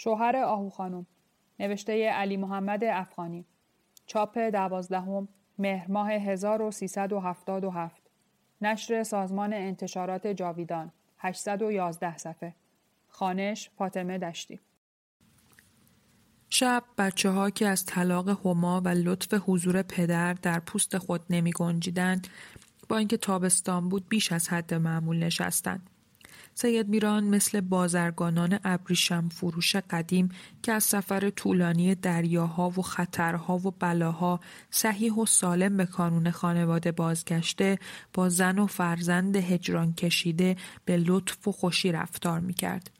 [0.00, 1.06] شوهر آهو خانم
[1.60, 3.46] نوشته علی محمد افغانی.
[4.06, 5.28] چاپ دوازدهم
[5.58, 8.02] مهر ماه 1377
[8.60, 12.54] نشر سازمان انتشارات جاویدان 811 صفحه.
[13.08, 14.60] خانش فاطمه دشتی.
[16.50, 21.52] شب بچه ها که از طلاق هما و لطف حضور پدر در پوست خود نمی
[21.52, 22.28] گنجیدند
[22.88, 25.90] با اینکه تابستان بود بیش از حد معمول نشستند.
[26.60, 30.28] سید میران مثل بازرگانان ابریشم فروش قدیم
[30.62, 34.40] که از سفر طولانی دریاها و خطرها و بلاها
[34.70, 37.78] صحیح و سالم به کانون خانواده بازگشته
[38.14, 42.90] با زن و فرزند هجران کشیده به لطف و خوشی رفتار می‌کرد.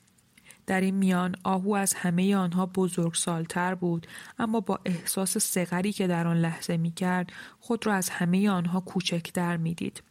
[0.66, 4.06] در این میان آهو از همه آنها بزرگ سالتر بود
[4.38, 8.80] اما با احساس سغری که در آن لحظه می کرد خود را از همه آنها
[8.80, 10.02] کوچکتر می دید.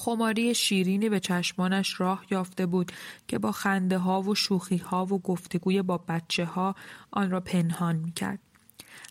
[0.00, 2.92] خماری شیرینی به چشمانش راه یافته بود
[3.28, 6.74] که با خنده ها و شوخی ها و گفتگوی با بچه ها
[7.10, 8.38] آن را پنهان می کرد.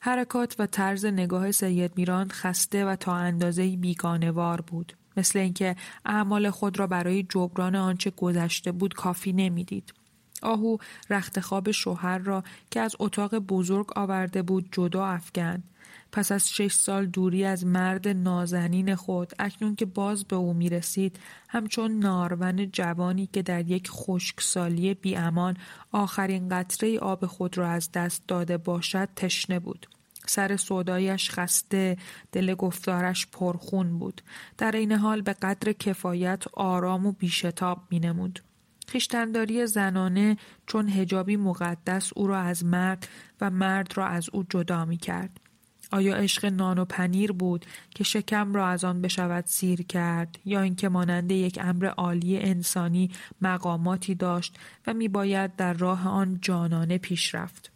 [0.02, 4.94] حرکات و طرز نگاه سید میران خسته و تا اندازه بیگانوار بود.
[5.17, 9.94] مثل اینکه اعمال خود را برای جبران آنچه گذشته بود کافی نمی‌دید.
[10.42, 10.77] آهو
[11.09, 15.64] رخت خواب شوهر را که از اتاق بزرگ آورده بود جدا افکند.
[16.11, 20.69] پس از شش سال دوری از مرد نازنین خود اکنون که باز به او می
[20.69, 25.57] رسید همچون نارون جوانی که در یک خشکسالی بیامان
[25.91, 29.87] آخرین قطره آب خود را از دست داده باشد تشنه بود.
[30.25, 31.97] سر سودایش خسته
[32.31, 34.21] دل گفتارش پرخون بود
[34.57, 38.39] در این حال به قدر کفایت آرام و بیشتاب می نمود.
[38.87, 40.37] خیشتنداری زنانه
[40.67, 43.07] چون هجابی مقدس او را از مرد
[43.41, 45.48] و مرد را از او جدا می کرد.
[45.92, 50.62] آیا عشق نان و پنیر بود که شکم را از آن بشود سیر کرد یا
[50.62, 54.56] اینکه مانند یک امر عالی انسانی مقاماتی داشت
[54.88, 57.72] و میباید در راه آن جانانه پیش رفت؟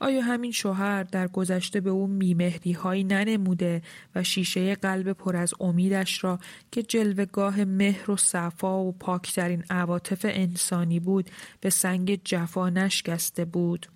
[0.00, 3.82] آیا همین شوهر در گذشته به او میمهری هایی ننموده
[4.14, 6.38] و شیشه قلب پر از امیدش را
[6.70, 13.86] که جلوگاه مهر و صفا و پاکترین عواطف انسانی بود به سنگ جفا نشکسته بود؟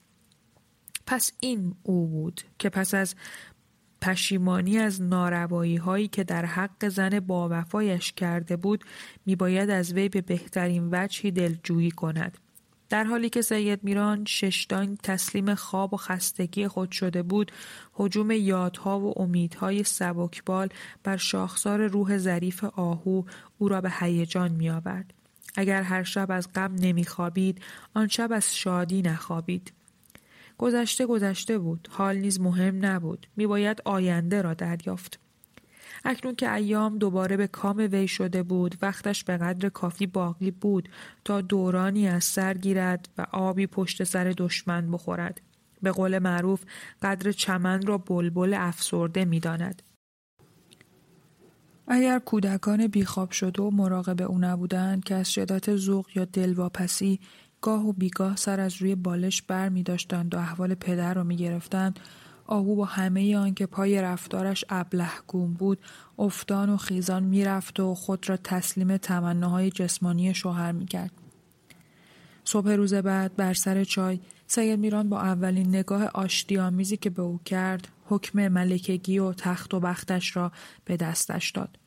[1.11, 3.15] پس این او بود که پس از
[4.01, 8.85] پشیمانی از ناروایی هایی که در حق زن با وفایش کرده بود
[9.27, 12.39] میباید از وی به بهترین وجهی دلجویی کند
[12.89, 17.53] در حالی که سید میران ششتان تسلیم خواب و خستگی خود شده بود
[17.93, 20.69] حجوم یادها و امیدهای سبکبال
[21.03, 23.23] بر شاخسار روح ظریف آهو
[23.59, 25.15] او را به هیجان می آورد.
[25.57, 27.61] اگر هر شب از غم نمیخوابید
[27.95, 29.73] آن شب از شادی نخوابید
[30.61, 31.89] گذشته گذشته بود.
[31.91, 33.27] حال نیز مهم نبود.
[33.37, 35.21] میباید آینده را دریافت.
[36.05, 40.89] اکنون که ایام دوباره به کام وی شده بود وقتش به قدر کافی باقی بود
[41.25, 45.41] تا دورانی از سر گیرد و آبی پشت سر دشمن بخورد.
[45.83, 46.65] به قول معروف
[47.03, 49.83] قدر چمن را بلبل افسرده می‌داند.
[51.89, 57.21] اگر کودکان بیخواب شده و مراقب او نبودند که از شدت ذوق یا دلواپسی
[57.61, 61.37] گاه و بیگاه سر از روی بالش بر می داشتند و احوال پدر را می
[61.37, 62.01] گرفتند.
[62.47, 65.79] آهو با همه آن که پای رفتارش ابلهگون بود
[66.19, 71.11] افتان و خیزان می‌رفت و خود را تسلیم تمناهای جسمانی شوهر می‌کرد
[72.45, 76.59] صبح روز بعد بر سر چای سید میران با اولین نگاه آشتی
[77.01, 80.53] که به او کرد حکم ملکگی و تخت و بختش را
[80.85, 81.79] به دستش داد.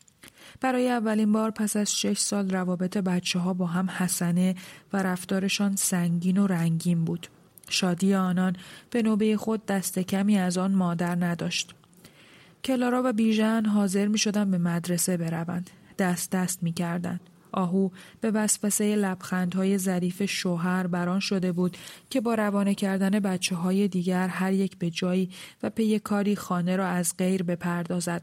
[0.62, 4.56] برای اولین بار پس از شش سال روابط بچه ها با هم حسنه
[4.94, 7.28] و رفتارشان سنگین و رنگین بود.
[7.70, 8.56] شادی آنان
[8.90, 11.76] به نوبه خود دست کمی از آن مادر نداشت.
[12.64, 15.70] کلارا و بیژن حاضر می شدن به مدرسه بروند.
[16.00, 17.20] دست دست می کردن.
[17.54, 17.90] آهو
[18.22, 21.78] به وسوسه لبخندهای ظریف شوهر بران شده بود
[22.10, 25.30] که با روانه کردن بچه های دیگر هر یک به جایی
[25.64, 28.22] و پی کاری خانه را از غیر بپردازد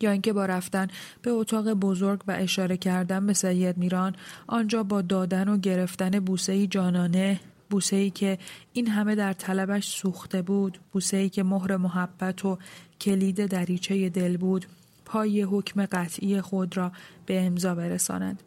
[0.00, 0.88] یا اینکه با رفتن
[1.22, 4.16] به اتاق بزرگ و اشاره کردن به سید میران
[4.46, 7.40] آنجا با دادن و گرفتن بوسه جانانه
[7.70, 8.38] بوسه ای که
[8.72, 12.58] این همه در طلبش سوخته بود بوسه ای که مهر محبت و
[13.00, 14.66] کلید دریچه دل بود
[15.04, 16.92] پای حکم قطعی خود را
[17.26, 18.42] به امضا برسانند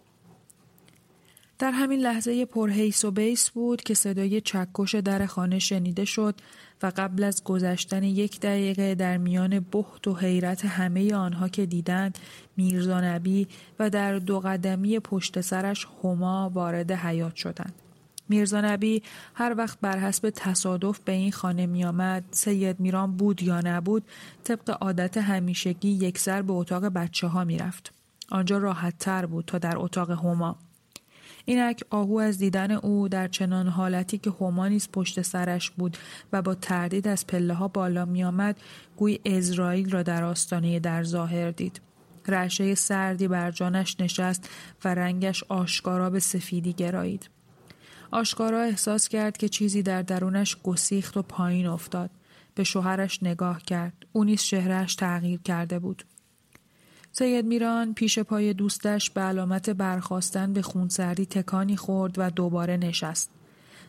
[1.60, 6.36] در همین لحظه پرهیس و بیس بود که صدای چکش در خانه شنیده شد
[6.84, 12.18] و قبل از گذشتن یک دقیقه در میان بحت و حیرت همه آنها که دیدند
[12.58, 13.48] میرزا نبی
[13.80, 17.74] و در دو قدمی پشت سرش هما وارد حیات شدند.
[18.30, 19.04] میرزا نبی
[19.34, 24.04] هر وقت بر حسب تصادف به این خانه می آمد سید میران بود یا نبود
[24.44, 27.94] طبق عادت همیشگی یکسر به اتاق بچه ها می رفت.
[28.30, 30.58] آنجا راحت تر بود تا در اتاق هما.
[31.46, 35.98] اینک آهو از دیدن او در چنان حالتی که هومانیس پشت سرش بود
[36.34, 38.58] و با تردید از پله ها بالا می آمد
[38.98, 41.82] گوی ازرائیل را در آستانه در ظاهر دید.
[42.28, 44.50] رعشه سردی بر جانش نشست
[44.86, 47.30] و رنگش آشکارا به سفیدی گرایید.
[48.12, 52.10] آشکارا احساس کرد که چیزی در درونش گسیخت و پایین افتاد.
[52.56, 53.94] به شوهرش نگاه کرد.
[54.12, 56.06] او نیز شهرش تغییر کرده بود.
[57.16, 63.30] سید میران پیش پای دوستش به علامت برخواستن به خونسردی تکانی خورد و دوباره نشست.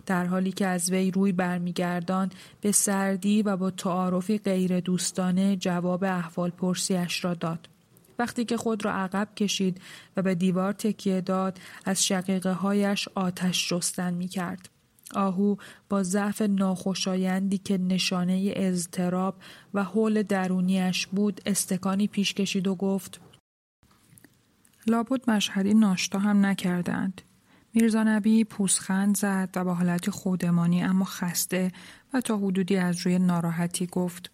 [0.06, 2.30] در حالی که از وی روی برمیگردان
[2.60, 7.68] به سردی و با تعارفی غیر دوستانه جواب احوال پرسیش را داد.
[8.18, 9.80] وقتی که خود را عقب کشید
[10.16, 14.73] و به دیوار تکیه داد از شقیقه هایش آتش جستن می کرد.
[15.14, 15.56] آهو
[15.88, 19.36] با ضعف ناخوشایندی که نشانه اضطراب
[19.74, 23.20] و حول درونیش بود استکانی پیش کشید و گفت
[24.86, 27.22] لابد مشهدی ناشتا هم نکردند.
[27.74, 31.72] میرزا نبی پوسخند زد و با حالتی خودمانی اما خسته
[32.14, 34.30] و تا حدودی از روی ناراحتی گفت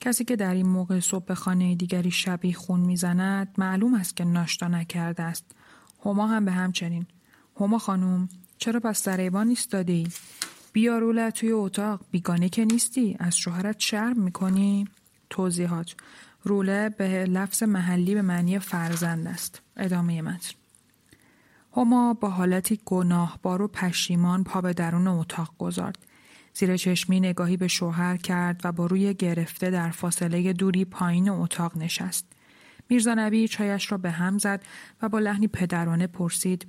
[0.00, 4.24] کسی که در این موقع صبح به خانه دیگری شبیه خون می‌زند معلوم است که
[4.24, 5.44] ناشتا نکرده است.
[6.04, 7.06] هما هم به همچنین.
[7.60, 8.28] هما خانم
[8.60, 10.08] چرا پس در ایوان ایستادی؟
[10.72, 14.88] بیا روله توی اتاق بیگانه که نیستی از شوهرت شرم می‌کنی؟
[15.30, 15.94] توضیحات
[16.42, 19.62] روله به لفظ محلی به معنی فرزند است.
[19.76, 20.54] ادامه متن
[21.76, 25.98] هما با حالتی گناهبار و پشیمان پا به درون اتاق گذارد.
[26.54, 31.76] زیر چشمی نگاهی به شوهر کرد و با روی گرفته در فاصله دوری پایین اتاق
[31.76, 32.26] نشست.
[32.88, 34.62] میرزا نبی چایش را به هم زد
[35.02, 36.66] و با لحنی پدرانه پرسید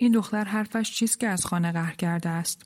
[0.00, 2.62] این دختر حرفش چیست که از خانه قهر کرده است؟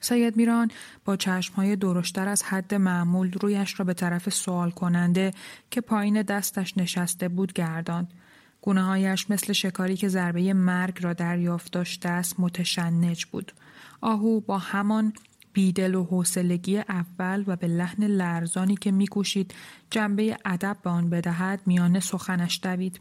[0.00, 0.70] سید میران
[1.04, 5.30] با چشمهای درشتر از حد معمول رویش را به طرف سوال کننده
[5.70, 8.12] که پایین دستش نشسته بود گرداند.
[8.60, 13.52] گونههایش مثل شکاری که ضربه مرگ را دریافت داشته است متشنج بود.
[14.00, 15.12] آهو با همان
[15.52, 19.54] بیدل و حوصلگی اول و به لحن لرزانی که میکوشید
[19.90, 23.00] جنبه ادب به آن بدهد میانه سخنش دوید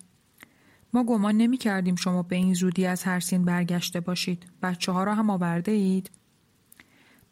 [0.94, 4.46] ما گمان نمی کردیم شما به این زودی از هر سین برگشته باشید.
[4.62, 6.12] بچه ها را هم آورده اید؟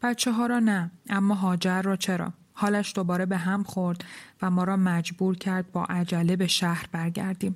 [0.02, 4.04] بچه ها را نه اما هاجر را چرا؟ حالش دوباره به هم خورد
[4.42, 7.54] و ما را مجبور کرد با عجله به شهر برگردیم.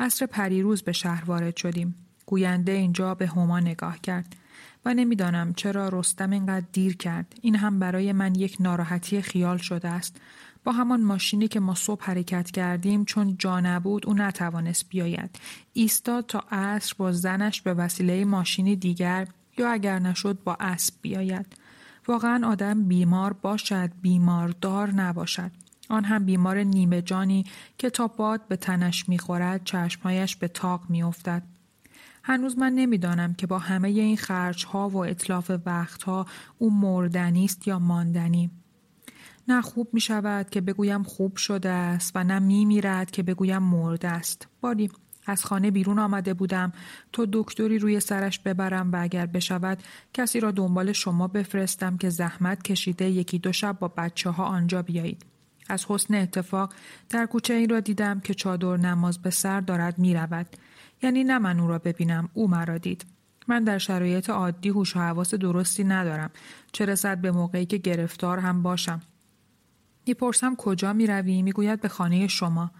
[0.00, 1.94] عصر پریروز به شهر وارد شدیم.
[2.26, 4.36] گوینده اینجا به هما نگاه کرد.
[4.84, 7.34] و نمی‌دانم چرا رستم اینقدر دیر کرد.
[7.42, 10.20] این هم برای من یک ناراحتی خیال شده است.
[10.66, 15.38] با همان ماشینی که ما صبح حرکت کردیم چون جا نبود او نتوانست بیاید.
[15.72, 19.28] ایستاد تا عصر با زنش به وسیله ماشینی دیگر
[19.58, 21.46] یا اگر نشد با اسب بیاید.
[22.08, 25.50] واقعا آدم بیمار باشد بیماردار نباشد.
[25.88, 27.44] آن هم بیمار نیمه جانی
[27.78, 31.42] که تا باد به تنش می‌خورد چشمهایش به تاق میافتد
[32.22, 36.26] هنوز من نمی‌دانم که با همه این خرج ها و اطلاف وقت ها
[36.58, 38.50] او مردنی است یا ماندنی.
[39.48, 43.62] نه خوب می شود که بگویم خوب شده است و نه می میرد که بگویم
[43.62, 44.48] مرده است.
[44.60, 44.90] باری
[45.26, 46.72] از خانه بیرون آمده بودم
[47.12, 49.82] تا دکتری روی سرش ببرم و اگر بشود
[50.14, 54.82] کسی را دنبال شما بفرستم که زحمت کشیده یکی دو شب با بچه ها آنجا
[54.82, 55.26] بیایید.
[55.68, 56.72] از حسن اتفاق
[57.08, 60.46] در کوچه این را دیدم که چادر نماز به سر دارد می رود.
[61.02, 63.06] یعنی نه من او را ببینم او مرا دید
[63.48, 66.30] من در شرایط عادی هوش و حواس درستی ندارم
[66.72, 69.00] چه رسد به موقعی که گرفتار هم باشم
[70.06, 72.70] می‌پرسم کجا می‌روی؟ می‌گوید به خانه شما.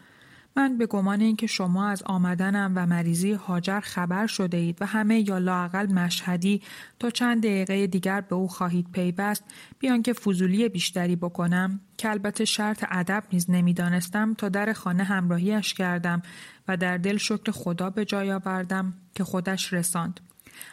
[0.56, 5.28] من به گمان اینکه شما از آمدنم و مریضی هاجر خبر شده اید و همه
[5.28, 6.62] یا لاقل مشهدی
[6.99, 9.45] تا چند دقیقه دیگر به او خواهید پیوست
[9.78, 15.75] بیان که فضولی بیشتری بکنم که البته شرط ادب نیز نمی‌دانستم تا در خانه همراهیش
[15.75, 16.23] کردم
[16.68, 20.21] و در دل شکر خدا به جای آوردم که خودش رساند.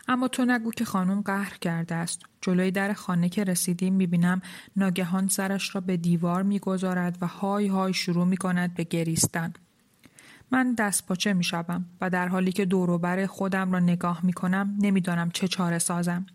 [0.08, 2.22] اما تو نگو که خانم قهر کرده است.
[2.42, 4.42] جلوی در خانه که رسیدیم می‌بینم
[4.76, 9.54] ناگهان سرش را به دیوار می‌گذارد و های های شروع می‌کند به گریستن.
[10.52, 14.78] من دست پاچه می شوم و در حالی که دوروبر خودم را نگاه می کنم
[14.80, 16.26] نمی‌دانم چه چاره سازم.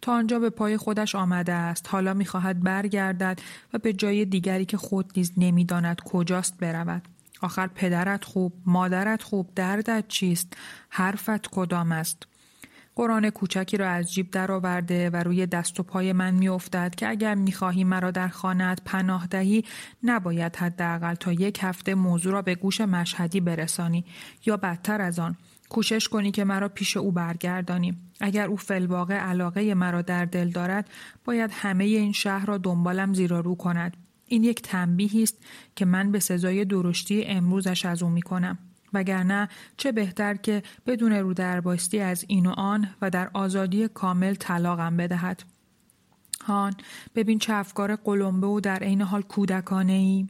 [0.00, 1.88] تا آنجا به پای خودش آمده است.
[1.88, 3.40] حالا می‌خواهد برگردد
[3.72, 7.08] و به جای دیگری که خود نیز نمی‌داند کجاست برود.
[7.40, 10.56] آخر پدرت خوب مادرت خوب دردت چیست؟
[10.88, 12.26] حرفت کدام است؟
[12.94, 17.34] قرآن کوچکی را از جیب درآورده و روی دست و پای من میافتد که اگر
[17.34, 19.64] می‌خواهی مرا در خانهات پناه دهی
[20.02, 24.04] نباید حداقل تا یک هفته موضوع را به گوش مشهدی برسانی.
[24.46, 25.36] یا بدتر از آن
[25.68, 27.98] کوشش کنی که مرا پیش او برگردانی.
[28.20, 30.90] اگر او فلواقع علاقه مرا در دل دارد
[31.24, 33.96] باید همه این شهر را دنبالم زیرا رو کند.
[34.26, 35.36] این یک تنبیهی است
[35.76, 38.58] که من به سزای درشتی امروزش از او می کنم.
[38.92, 44.34] وگرنه چه بهتر که بدون رو درباستی از این و آن و در آزادی کامل
[44.34, 45.42] طلاقم بدهد.
[46.44, 46.74] هان
[47.14, 50.26] ببین چه افکار قلمبه و در عین حال کودکانه ای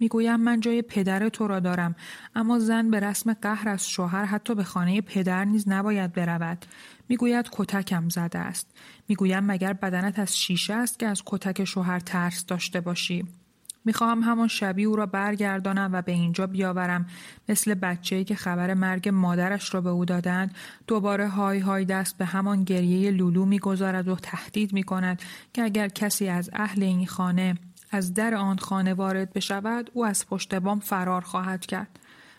[0.00, 1.94] می‌گویم من جای پدر تو را دارم
[2.34, 6.66] اما زن به رسم قهر از شوهر حتی به خانه پدر نیز نباید برود.
[7.08, 8.66] می‌گوید کتکم زده است.
[9.08, 13.24] می‌گویم مگر بدنت از شیشه است که از کتک شوهر ترس داشته باشی؟
[13.86, 17.06] می‌خواهم همان شبی او را برگردانم و به اینجا بیاورم.
[17.48, 20.54] مثل بچه‌ای که خبر مرگ مادرش را به او دادند
[20.86, 26.28] دوباره های های دست به همان گریه لولو می‌گذارد و تهدید می‌کند که اگر کسی
[26.28, 27.54] از اهل این خانه
[27.90, 31.98] از در آن خانه وارد بشود او از پشت بام فرار خواهد کرد.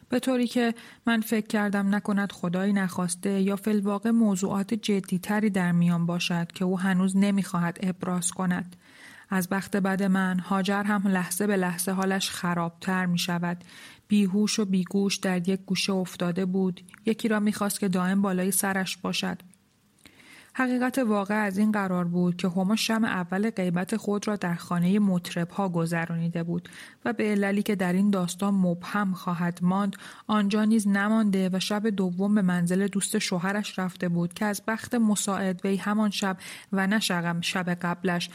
[0.10, 0.74] به طوری که
[1.06, 6.80] من فکر کردم نکند خدایی نخواسته یا فلواقع موضوعات جدیتری در میان باشد که او
[6.80, 8.76] هنوز نمی‌خواهد ابراز کند.
[9.30, 13.64] از بخت بد من هاجر هم لحظه به لحظه حالش خرابتر می شود.
[14.08, 16.82] بیهوش و بیگوش در یک گوشه افتاده بود.
[17.06, 19.38] یکی را می‌خواست که دائم بالای سرش باشد.
[20.60, 25.00] حقیقت واقع از این قرار بود که هما شم اول غیبت خود را در خانه
[25.00, 26.70] مطرب ها گذرانیده بود
[27.06, 29.96] و به عللی که در این داستان مبهم خواهد ماند
[30.28, 34.96] آنجا نیز نمانده و شب دوم به منزل دوست شوهرش رفته بود که از بخت
[34.96, 36.38] مساعد وی همان شب
[36.74, 37.00] و نه
[37.42, 38.30] شب قبلش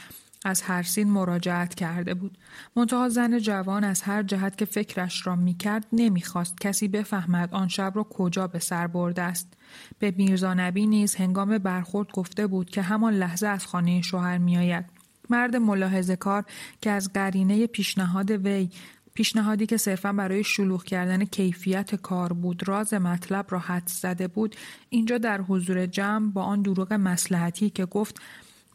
[0.45, 2.37] از هر سین مراجعت کرده بود.
[2.75, 7.91] منتها زن جوان از هر جهت که فکرش را می‌کرد نمی‌خواست کسی بفهمد آن شب
[7.95, 9.53] را کجا به سر برده است.
[9.99, 14.85] به میرزا نبی نیز هنگام برخورد گفته بود که همان لحظه از خانه شوهر میآید.
[15.29, 16.45] مرد ملاحظه کار
[16.81, 18.69] که از قرینه پیشنهاد وی
[19.13, 24.55] پیشنهادی که صرفا برای شلوغ کردن کیفیت کار بود راز مطلب را حد زده بود
[24.89, 28.21] اینجا در حضور جمع با آن دروغ مسلحتی که گفت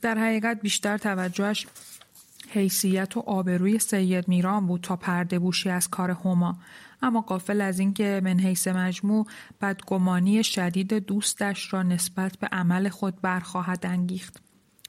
[0.01, 1.67] در حقیقت بیشتر توجهش
[2.51, 6.59] حیثیت و آبروی سید میران بود تا پرده بوشی از کار هما.
[7.03, 9.27] اما قافل از اینکه من حیث مجموع
[9.61, 14.41] بدگمانی شدید دوستش را نسبت به عمل خود برخواهد انگیخت.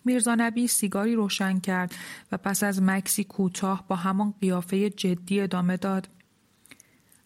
[0.06, 1.96] میرزا نبی سیگاری روشن کرد
[2.32, 6.10] و پس از مکسی کوتاه با همان قیافه جدی ادامه داد.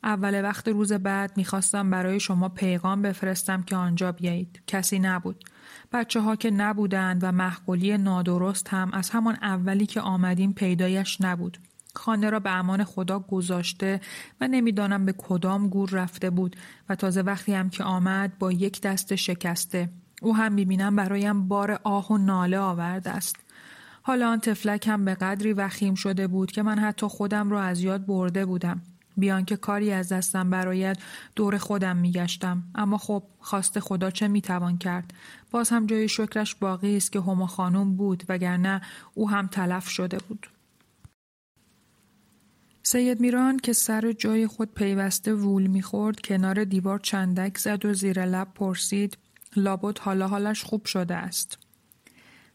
[0.04, 4.62] اول وقت روز بعد می‌خواستم برای شما پیغام بفرستم که آنجا بیایید.
[4.68, 5.44] کسی نبود.
[5.94, 11.58] بچه ها که نبودند و محقولی نادرست هم از همان اولی که آمدیم پیدایش نبود.
[11.96, 14.02] خانه را به امان خدا گذاشته
[14.42, 16.56] و نمی‌دانم به کدام گور رفته بود
[16.90, 19.90] و تازه وقتی هم که آمد با یک دست شکسته.
[20.22, 23.36] او هم می‌بینم برایم بار آه و ناله آورده است.
[24.02, 27.82] حالا آن تفلک هم به قدری وخیم شده بود که من حتی خودم را از
[27.82, 28.82] یاد برده بودم.
[29.18, 30.98] بیان که کاری از دستم برایت
[31.36, 32.64] دور خودم میگشتم.
[32.76, 35.14] اما خب خواست خدا چه می‌توان کرد؟
[35.52, 38.82] باز هم جای شکرش باقی است که هما خانم بود وگرنه
[39.14, 40.48] او هم تلف شده بود.
[42.84, 48.26] سید میران که سر جای خود پیوسته وول می‌خورد کنار دیوار چندک زد و زیر
[48.26, 49.18] لب پرسید
[49.56, 51.63] لابد حالا حالش خوب شده است؟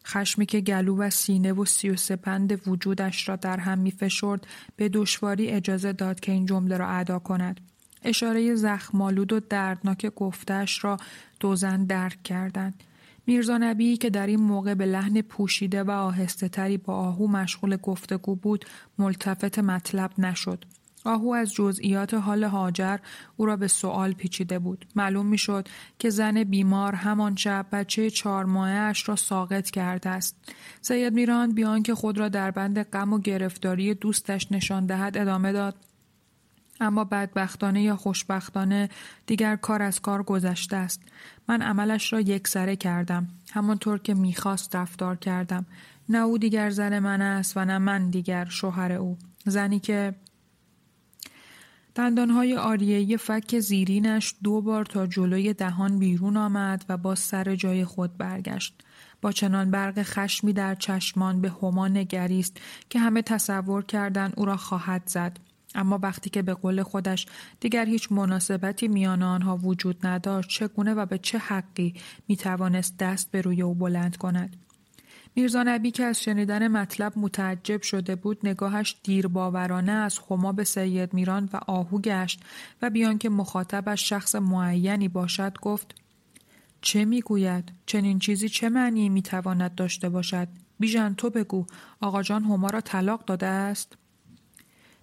[0.09, 4.47] خشمی که گلو و سینه و سی و سپند وجودش را در هم می فشرد
[4.75, 7.59] به دشواری اجازه داد که این جمله را ادا کند.
[8.03, 10.97] اشاره زخمالود و دردناک گفتش را
[11.39, 12.83] دوزن درک کردند.
[13.27, 17.75] میرزا نبی که در این موقع به لحن پوشیده و آهسته تری با آهو مشغول
[17.75, 18.65] گفتگو بود
[18.97, 20.65] ملتفت مطلب نشد.
[21.05, 22.97] آهو از جزئیات حال هاجر
[23.37, 24.85] او را به سوال پیچیده بود.
[24.95, 25.67] معلوم می‌شد
[25.99, 30.35] که زن بیمار همان شب بچه چهار ماهش را ساقط کرده است.
[30.81, 35.51] سید میران بیان که خود را در بند غم و گرفتاری دوستش نشان دهد ادامه
[35.51, 35.75] داد.
[36.81, 38.89] اما بدبختانه یا خوشبختانه
[39.25, 41.01] دیگر کار از کار گذشته است.
[41.47, 43.27] من عملش را یک سره کردم.
[43.51, 45.65] همانطور که می‌خواست رفتار کردم.
[46.09, 49.17] نه او دیگر زن من است و نه من دیگر شوهر او.
[49.45, 50.15] زنی که
[51.99, 57.85] دندانهای آریهی فک زیرینش دو بار تا جلوی دهان بیرون آمد و با سر جای
[57.85, 58.81] خود برگشت.
[59.21, 62.57] با چنان برق خشمی در چشمان به هما نگریست
[62.89, 65.37] که همه تصور کردند او را خواهد زد.
[65.75, 67.25] اما وقتی که به قول خودش
[67.59, 71.93] دیگر هیچ مناسبتی میان آنها وجود نداشت چگونه و به چه حقی
[72.27, 74.55] می توانست دست به روی او بلند کند
[75.35, 80.63] میرزا نبی که از شنیدن مطلب متعجب شده بود نگاهش دیر باورانه از خما به
[80.63, 82.41] سید میران و آهو گشت
[82.81, 85.95] و بیان که مخاطبش شخص معینی باشد گفت
[86.81, 90.47] چه می‌گوید؟ چنین چیزی چه معنی می‌تواند داشته باشد؟
[90.79, 91.65] بیژن تو بگو.
[92.01, 93.97] آقا جان هما را طلاق داده است؟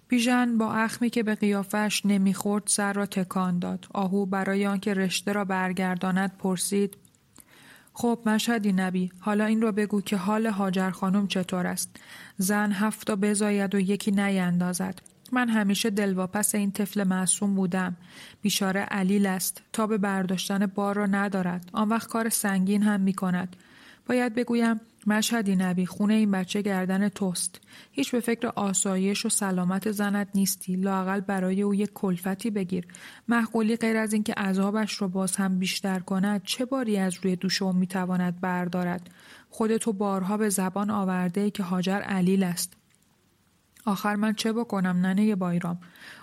[0.07, 3.87] بیژن با اخمی که به قیافش نمی‌خورد سر را تکان داد.
[3.93, 6.97] آهو برای آنکه رشته را برگرداند پرسید
[7.99, 11.99] خب مشهدی نبی حالا این را بگو که حال هاجر خانم چطور است
[12.37, 15.01] زن هفتا بزاید و یکی نیندازد
[15.31, 17.95] من همیشه دلواپس این طفل معصوم بودم.
[18.41, 19.61] بیشاره علیل است.
[19.73, 21.69] تا به برداشتن بار را ندارد.
[21.73, 23.55] آن وقت کار سنگین هم می کند.
[24.07, 27.61] باید بگویم مشهدی نبی خونه این بچه گردن توست.
[27.91, 30.75] هیچ به فکر آسایش و سلامت زنت نیستی.
[30.75, 32.87] لاقل برای او یک کلفتی بگیر.
[33.27, 37.61] محقولی غیر از اینکه عذابش را باز هم بیشتر کند چه باری از روی دوش
[37.61, 39.09] او می‌تواند بردارد.
[39.49, 42.73] خودتو بارها به زبان آورده که هاجر علیل است.
[43.85, 45.79] آخر من چه بکنم ننه بایرام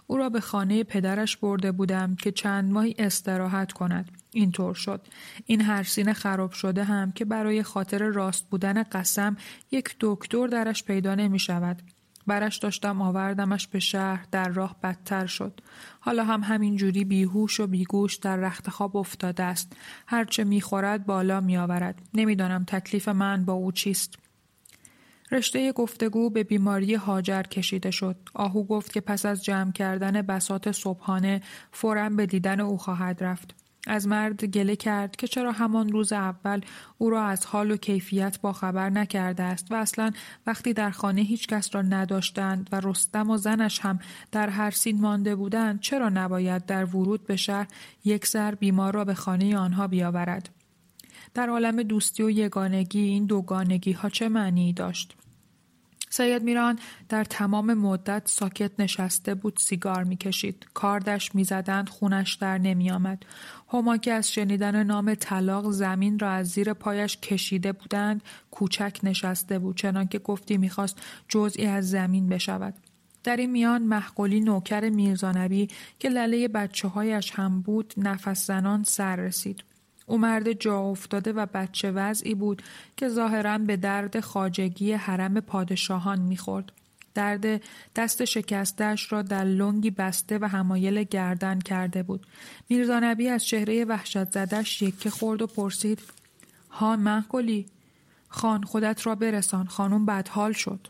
[0.07, 5.07] او را به خانه پدرش برده بودم که چند ماهی استراحت کند اینطور شد.
[5.47, 9.37] این هرسین خراب شده هم که برای خاطر راست بودن قسم
[9.71, 11.83] یک دکتر درش پیدا نمی شود.
[12.26, 15.61] برش داشتم آوردمش به شهر در راه بدتر شد.
[16.00, 19.76] حالا هم همین جوری بیهوش و بیگوش در رخت خواب افتاده است.
[20.07, 24.19] هرچه می‌خورد بالا میآورد نمی‌دانم تکلیف من با او چیست.
[25.31, 28.17] رشته گفتگو به بیماری هاجر کشیده شد.
[28.35, 33.63] آهو گفت که پس از جمع کردن بسات صبحانه فورا به دیدن او خواهد رفت.
[33.87, 36.61] از مرد گله کرد که چرا همان روز اول
[36.99, 40.11] او را از حال و کیفیت با خبر نکرده است و اصلا
[40.47, 43.99] وقتی در خانه هیچ کس را نداشتند و رستم و زنش هم
[44.33, 47.69] در هر سین مانده بودند چرا نباید در ورود به شهر
[48.05, 50.49] یک سر بیمار را به خانه آنها بیاورد؟
[51.35, 55.17] در عالم دوستی و یگانگی این دوگانگی ها چه معنی داشت؟
[56.16, 56.78] سید میران
[57.09, 60.66] در تمام مدت ساکت نشسته بود سیگار می‌کشید.
[60.75, 63.23] کاردش می‌زدند خونش در نمیآمد.
[63.73, 69.59] هما که از شنیدن نام طلاق زمین را از زیر پایش کشیده بودند کوچک نشسته
[69.59, 72.75] بود چنانکه گفتی می‌خواست جزئی از زمین بشود.
[73.25, 75.68] در این میان محقولی نوکر میرزانبی
[75.99, 79.64] که لله بچه هایش هم بود نفس زنان سر رسید.
[80.07, 82.63] او مرد جا افتاده و بچه وضعی بود
[82.97, 86.73] که ظاهرا به درد خاجگی حرم پادشاهان می‌خورد.
[87.15, 87.63] درد
[87.97, 92.27] دست شکستش را در لنگی بسته و همایل گردن کرده بود.
[92.69, 96.03] میرزانبی از چهره وحشت زدش یکه خورد و پرسید
[96.71, 97.67] هان محکلی
[98.29, 100.89] خان خودت را برسان خانم بدحال شد.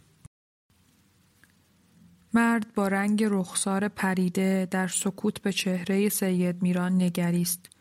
[2.34, 7.73] مرد با رنگ رخسار پریده در سکوت به چهره سید میران نگریست.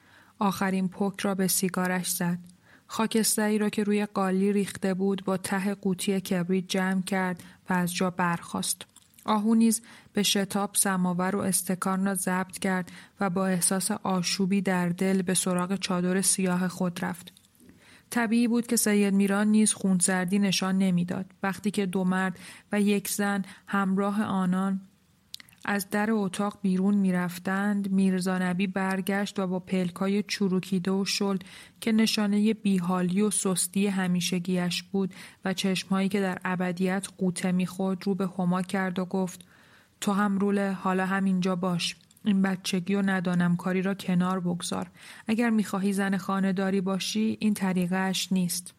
[0.43, 2.39] آخرین پک را به سیگارش زد.
[2.87, 7.95] خاکستری را که روی قالی ریخته بود با ته قوطی کبریت جمع کرد و از
[7.95, 8.81] جا برخاست.
[9.25, 9.81] آهو نیز
[10.13, 15.33] به شتاب سماور و استکان را ضبط کرد و با احساس آشوبی در دل به
[15.33, 17.33] سراغ چادر سیاه خود رفت.
[18.09, 22.39] طبیعی بود که سید میران نیز خونسردی نشان نمی‌داد وقتی که دو مرد
[22.71, 24.81] و یک زن همراه آنان
[25.65, 27.91] از در اتاق بیرون می‌رفتند.
[27.91, 31.37] میرزانبی برگشت و با پلکای چروکیده و شل
[31.81, 35.13] که نشانه بیحالی و سستی همیشگیش بود
[35.45, 39.45] و چشمهایی که در ابدیت قوطه می‌خورد رو به هما کرد و گفت
[40.01, 41.95] تو هم روله حالا همینجا باش.
[42.25, 44.89] این بچگی و ندانم کاری را کنار بگذار.
[45.27, 48.73] اگر می‌خواهی زن خانه باشی این طریقهش نیست.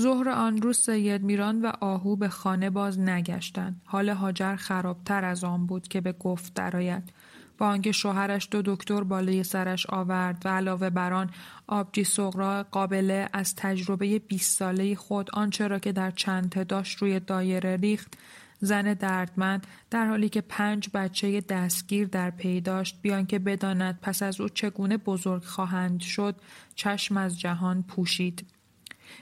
[0.00, 3.80] ظهر آن روز سید میران و آهو به خانه باز نگشتند.
[3.84, 7.12] حال هاجر خرابتر از آن بود که به گفت درآید.
[7.58, 11.30] با آنکه شوهرش دو دکتر بالای سرش آورد و علاوه بر آن
[11.66, 17.20] آبجی سغرا قابله از تجربه 20 ساله خود آنچه را که در چند داشت روی
[17.20, 18.14] دایره ریخت
[18.60, 24.22] زن دردمند در حالی که پنج بچه دستگیر در پی داشت بیان که بداند پس
[24.22, 26.36] از او چگونه بزرگ خواهند شد
[26.74, 28.46] چشم از جهان پوشید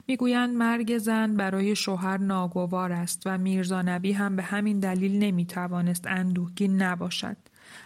[0.08, 6.06] می‌گویند مرگ زن برای شوهر ناگوار است و میرزا نبی هم به همین دلیل نمی‌توانست
[6.06, 7.36] اندوهگین نباشد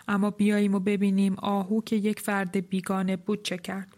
[0.09, 3.97] اما بیاییم و ببینیم آهو که یک فرد بیگانه بود چه کرد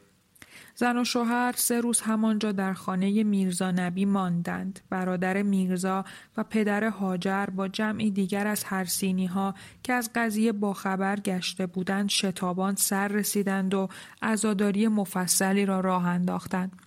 [0.74, 4.80] زن و شوهر سه روز همانجا در خانه میرزا نبی ماندند.
[4.90, 6.04] برادر میرزا
[6.36, 12.08] و پدر هاجر با جمعی دیگر از هرسینی ها که از قضیه باخبر گشته بودند
[12.08, 13.88] شتابان سر رسیدند و
[14.22, 16.81] عزاداری مفصلی را راه انداختند.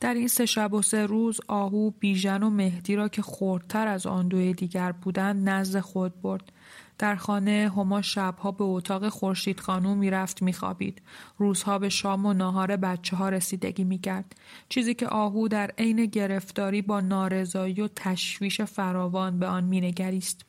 [0.00, 4.06] در این سه شب و سه روز آهو بیژن و مهدی را که خردتر از
[4.06, 6.52] آن دوی دیگر بودند نزد خود برد.
[6.98, 11.02] در خانه هما شبها به اتاق خورشید خانوم می‌رفت میخوابید.
[11.38, 14.36] روزها به شام و ناهار بچه ها رسیدگی می‌کرد.
[14.68, 20.44] چیزی که آهو در عین گرفتاری با نارضایی و تشویش فراوان به آن مینگریست.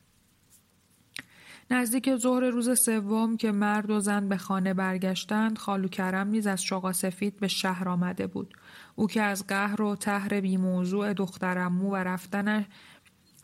[1.70, 6.62] نزدیک ظهر روز سوم که مرد و زن به خانه برگشتند خالو کرم نیز از
[6.62, 8.54] شقا سفید به شهر آمده بود.
[9.00, 12.64] او که از قهر و تهر بی موضوع دخترمو و رفتنش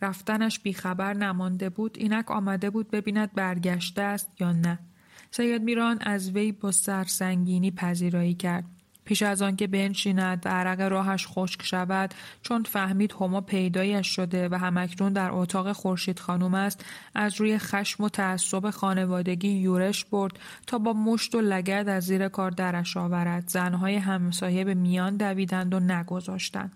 [0.02, 4.78] رفتنش بیخبر نمانده بود اینک آمده بود ببیند برگشته است یا نه.
[5.30, 8.64] سید میران از وی با سرسنگینی پذیرایی کرد.
[9.06, 14.54] پیش از آنکه بنشیند و عرق راهش خشک شود چون فهمید هما پیدایش شده و
[14.54, 20.78] همکنون در اتاق خورشید خانم است از روی خشم و تعصب خانوادگی یورش برد تا
[20.78, 23.48] با مشت و لگد از زیر کار درش آورد.
[23.48, 26.72] زنهای همسایه به میان دویدند و نگذاشتند.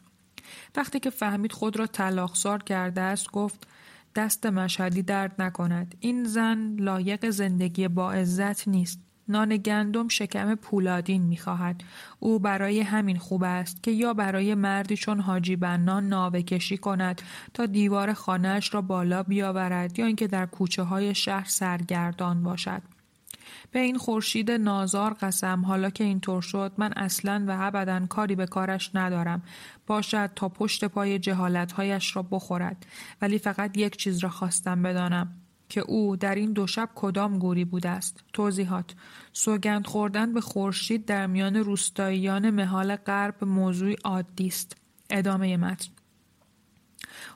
[0.77, 3.67] وقتی که فهمید خود را طلاقسار کرده است گفت
[4.15, 5.95] دست مشهدی درد نکند.
[6.01, 9.10] این زن لایق زندگی با عزت نیست.
[9.31, 11.83] نان گندم شکم پولادین می‌خواهد.
[12.19, 17.23] او برای همین خوب است که یا برای مردی چون حاجی بنان ناوه کشی کند
[17.55, 22.83] تا دیوار خانهاش را بالا بیاورد یا اینکه در کوچه های شهر سرگردان باشد.
[23.73, 28.47] به این خورشید نازار قسم حالا که اینطور شد من اصلا و ابدا کاری به
[28.47, 29.43] کارش ندارم.
[29.87, 32.87] باشد تا پشت پای جهالتهایش را بخورد
[33.23, 35.40] ولی فقط یک چیز را خواستم بدانم.
[35.71, 38.95] که او در این دو شب کدام گوری بوده است توضیحات
[39.33, 44.77] سوگند خوردن به خورشید در میان روستاییان مهال غرب موضوع عادی است
[45.11, 45.91] ادامه متن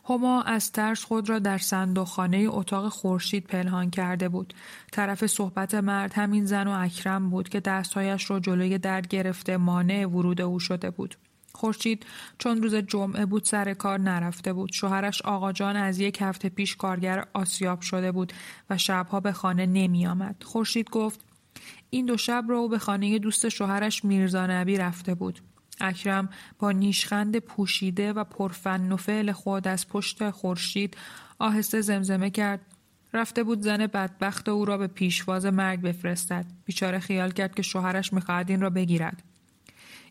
[0.09, 4.55] هما از ترس خود را در صندوقخانه اتاق خورشید پنهان کرده بود.
[4.92, 10.07] طرف صحبت مرد همین زن و اکرم بود که دستهایش را جلوی در گرفته مانع
[10.07, 11.16] ورود او شده بود.
[11.54, 12.06] خورشید
[12.38, 14.72] چون روز جمعه بود سر کار نرفته بود.
[14.72, 18.32] شوهرش آقا جان از یک هفته پیش کارگر آسیاب شده بود
[18.70, 20.42] و شبها به خانه نمی آمد.
[20.44, 21.20] خورشید گفت
[21.90, 25.40] این دو شب را او به خانه دوست شوهرش میرزا نبی رفته بود.
[25.80, 30.96] اکرم با نیشخند پوشیده و پرفن و فعل خود از پشت خورشید
[31.38, 32.60] آهسته زمزمه کرد
[33.12, 38.12] رفته بود زن بدبخت او را به پیشواز مرگ بفرستد بیچاره خیال کرد که شوهرش
[38.12, 39.22] می‌خواهد این را بگیرد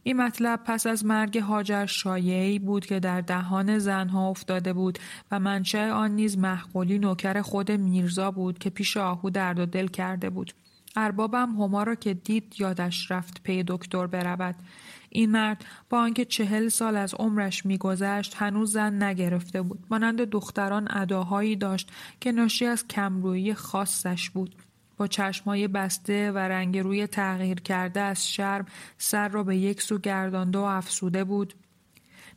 [0.04, 5.00] این مطلب پس از مرگ هاجر شایعی بود که در دهان زنها افتاده بود
[5.32, 9.88] و منشأ آن نیز محقولی نوکر خود میرزا بود که پیش آهو درد و دل
[9.88, 10.54] کرده بود.
[10.96, 14.56] اربابم هما را که دید یادش رفت پی دکتر برود.
[15.10, 19.80] این مرد با آنکه چهل سال از عمرش میگذشت هنوز زن نگرفته بود.
[19.90, 24.56] مانند دختران اداهایی داشت که ناشی از کمرویی خاصش بود.
[24.98, 28.66] با چشمهای بسته و رنگ روی تغییر کرده از شرم
[28.98, 31.54] سر را به یک سو گردانده و افسوده بود.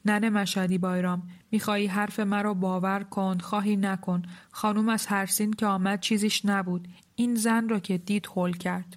[0.05, 4.23] ننه مشهدی بایرام می‌خواهی حرف مرا باور کن خواهی نکن.
[4.51, 6.89] خانوم از هر سین که آمد چیزیش نبود.
[7.15, 8.97] این زن را که دید هول کرد.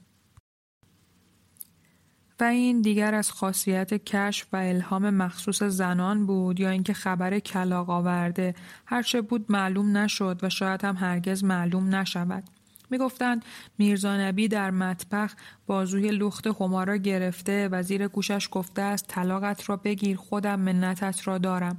[2.39, 7.89] و این دیگر از خاصیت کشف و الهام مخصوص زنان بود یا اینکه خبر کلاق
[7.89, 8.55] آورده.
[8.85, 12.43] هرچه بود معلوم نشد و شاید هم هرگز معلوم نشود.
[12.89, 13.45] می‌گفتند
[13.77, 15.35] میرزا نبی در مطبخ
[15.67, 21.37] بازوی لخت خمارا گرفته و زیر گوشش گفته است طلاقت را بگیر خودم منتت را
[21.37, 21.77] دارم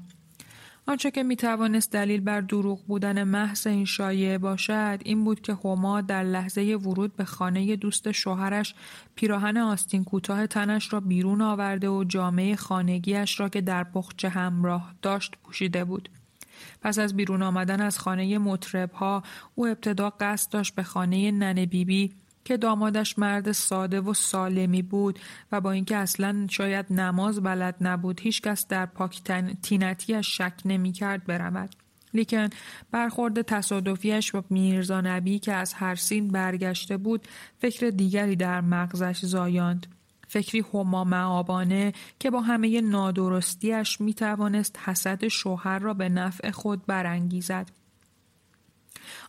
[0.86, 5.58] آنچه که می توانست دلیل بر دروغ بودن محض این شایعه باشد این بود که
[5.64, 8.74] هما در لحظه ورود به خانه دوست شوهرش
[9.14, 14.94] پیراهن آستین کوتاه تنش را بیرون آورده و جامعه خانگیش را که در بخچه همراه
[15.02, 16.08] داشت پوشیده بود.
[16.82, 19.22] پس از بیرون آمدن از خانه مطرب ها
[19.54, 22.12] او ابتدا قصد داشت به خانه ننه بیبی
[22.44, 25.18] که دامادش مرد ساده و سالمی بود
[25.52, 29.22] و با اینکه اصلا شاید نماز بلد نبود هیچکس در پاک
[29.62, 31.70] تینتیش شک نمی کرد برود.
[32.14, 32.48] لیکن
[32.90, 39.24] برخورد تصادفیش با میرزا نبی که از هر سین برگشته بود فکر دیگری در مغزش
[39.24, 39.86] زایاند.
[40.30, 46.86] فکری هما معابانه که با همه نادرستیش می توانست حسد شوهر را به نفع خود
[46.86, 47.70] برانگیزد.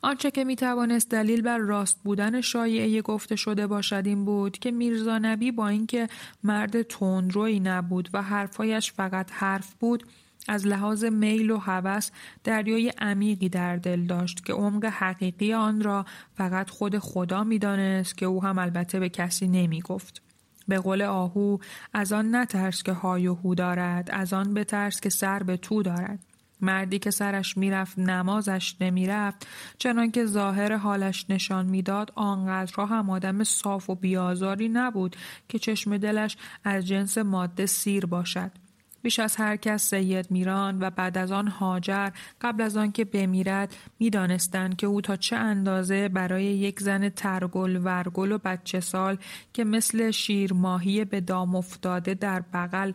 [0.01, 4.71] آنچه که می توانست دلیل بر راست بودن شایعه گفته شده باشد این بود که
[4.71, 6.07] میرزا نبی با اینکه
[6.43, 10.03] مرد تندروی نبود و حرفایش فقط حرف بود
[10.47, 12.09] از لحاظ میل و هوس
[12.43, 18.25] دریای عمیقی در دل داشت که عمق حقیقی آن را فقط خود خدا می‌دانست که
[18.25, 20.30] او هم البته به کسی نمی گفت.
[20.67, 21.57] به قول آهو
[21.93, 25.83] از آن نترس که های و هو دارد از آن بترس که سر به تو
[25.83, 26.19] دارد.
[26.61, 29.47] مردی که سرش می‌رفت نمازش نمی‌رفت
[29.77, 35.15] چنان که ظاهر حالش نشان می‌داد آنقدرها هم آدم صاف و بیازاری نبود
[35.49, 38.51] که چشم دلش از جنس ماده سیر باشد.
[39.01, 42.09] بیش از هر کس سید میران و بعد از آن هاجر
[42.41, 47.81] قبل از آن که بمیرد می‌دانستند که او تا چه اندازه برای یک زن ترگل
[47.83, 49.17] ورگل و بچه سال
[49.53, 52.91] که مثل شیر ماهی به دام افتاده در بغل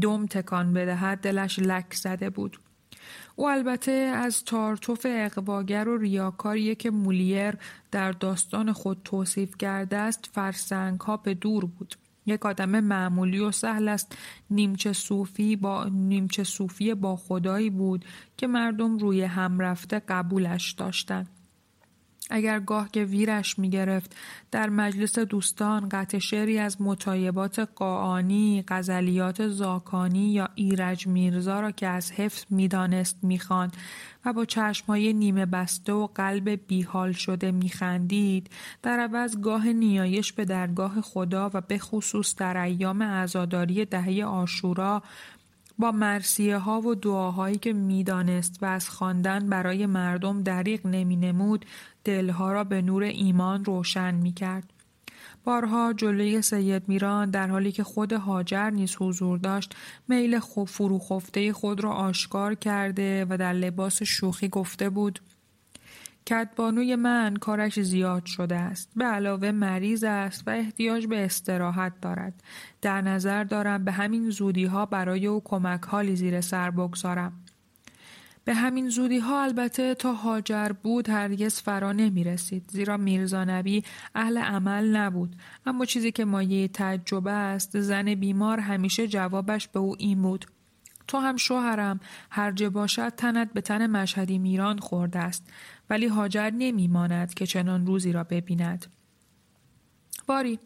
[0.00, 2.60] دم تکان بدهد دلش لک زده بود
[3.36, 7.54] او البته از تارتوف اقواگر و ریاکاریه که مولیر
[7.90, 11.94] در داستان خود توصیف کرده است فرسنگ ها به دور بود.
[12.30, 14.18] یک آدم معمولی و سهل است
[14.50, 18.04] نیمچه صوفی با نیمچه صوفی با خدایی بود
[18.36, 21.39] که مردم روی هم رفته قبولش داشتند.
[22.30, 24.16] اگر گاه که ویرش می گرفت
[24.50, 31.86] در مجلس دوستان قطع شعری از مطایبات قاعانی، غزلیات زاکانی یا ایرج میرزا را که
[31.86, 33.76] از حفظ می‌دانست می‌خواند
[34.24, 38.50] و با چشمهای نیمه بسته و قلب بیحال شده میخندید
[38.82, 45.02] در عوض گاه نیایش به درگاه خدا و به خصوص در ایام عزاداری دهه آشورا
[45.80, 51.66] با مرسیه ها و دعاهایی که می‌دانست و از خواندن برای مردم دریغ نمی نمود
[52.04, 54.72] دلها را به نور ایمان روشن می کرد.
[55.44, 59.76] بارها جلوی سید میران در حالی که خود هاجر نیز حضور داشت
[60.08, 65.20] میل خوب فروخفته خود را آشکار کرده و در لباس شوخی گفته بود
[66.26, 68.90] کتبانوی من کارش زیاد شده است.
[68.96, 72.42] به علاوه مریض است و احتیاج به استراحت دارد.
[72.82, 77.32] در نظر دارم به همین زودی ها برای او کمک حالی زیر سر بگذارم.
[78.44, 83.84] به همین زودی ها البته تا هاجر بود هرگز فرا نمی رسید زیرا میرزا نبی
[84.14, 89.96] اهل عمل نبود اما چیزی که مایه تجربه است زن بیمار همیشه جوابش به او
[89.98, 90.46] این بود
[91.08, 95.52] تو هم شوهرم هر باشد تنت به تن مشهدی میران خورده است
[95.90, 98.86] ولی هاجر نمیماند که چنان روزی را ببیند.
[100.26, 100.58] باری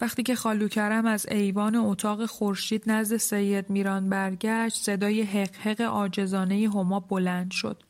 [0.00, 5.80] وقتی که خالو کرم از ایوان اتاق خورشید نزد سید میران برگشت صدای حق حق
[5.80, 7.82] آجزانه هما بلند شد.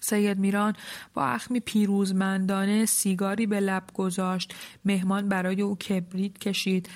[0.00, 0.76] سید میران
[1.14, 6.88] با اخمی پیروزمندانه سیگاری به لب گذاشت مهمان برای او کبریت کشید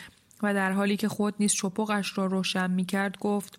[0.43, 3.59] و در حالی که خود نیز چپقش را روشن می کرد گفت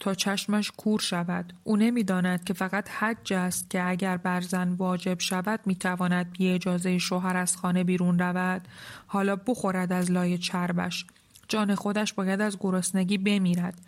[0.00, 1.52] تا چشمش کور شود.
[1.64, 6.98] او نمی‌داند که فقط حج است که اگر بر زن واجب شود می‌تواند بی اجازه
[6.98, 8.68] شوهر از خانه بیرون رود.
[9.06, 11.06] حالا بخورد از لای چربش.
[11.48, 13.78] جان خودش باید از گرسنگی بمیرد.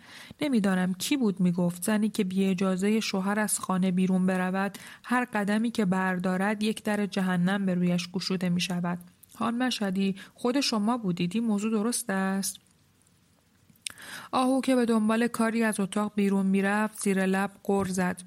[0.41, 1.83] نمی‌دانم کی بود می‌گفت.
[1.83, 7.05] زنی که بی اجازه شوهر از خانه بیرون برود هر قدمی که بردارد یک در
[7.05, 8.97] جهنم به رویش گشوده می شود
[9.35, 12.59] هان مشهدی خود شما بودیدی موضوع درست است؟
[14.31, 18.21] آهو که به دنبال کاری از اتاق بیرون می‌رفت زیر لب گر زد.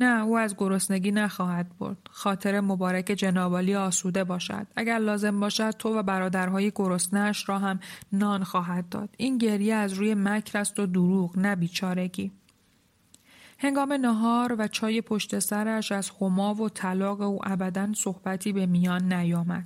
[0.00, 1.96] نه او از گرسنگی نخواهد برد.
[2.10, 4.66] خاطر مبارک جنابالی آسوده باشد.
[4.76, 7.80] اگر لازم باشد تو و برادرهای گرسنهاش را هم
[8.12, 9.08] نان خواهد داد.
[9.16, 12.32] این گریه از روی مکر است و دروغ نه بیچارگی.
[13.58, 19.12] هنگام نهار و چای پشت سرش از خما و طلاق او ابدا صحبتی به میان
[19.12, 19.64] نیامد.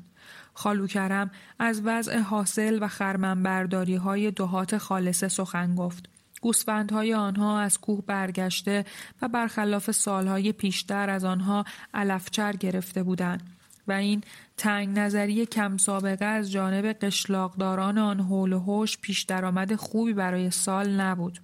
[0.57, 6.09] خالو کرم از وضع حاصل و خرمنبرداری های دهات خالصه سخن گفت.
[6.41, 8.85] گوسفندهای آنها از کوه برگشته
[9.23, 11.65] و برخلاف سالهای پیشتر از آنها
[11.95, 13.43] علفچر گرفته بودند
[13.89, 14.23] و این
[14.57, 20.51] تنگ نظری کم سابقه از جانب قشلاقداران آن حول و حوش پیش درآمد خوبی برای
[20.51, 21.39] سال نبود.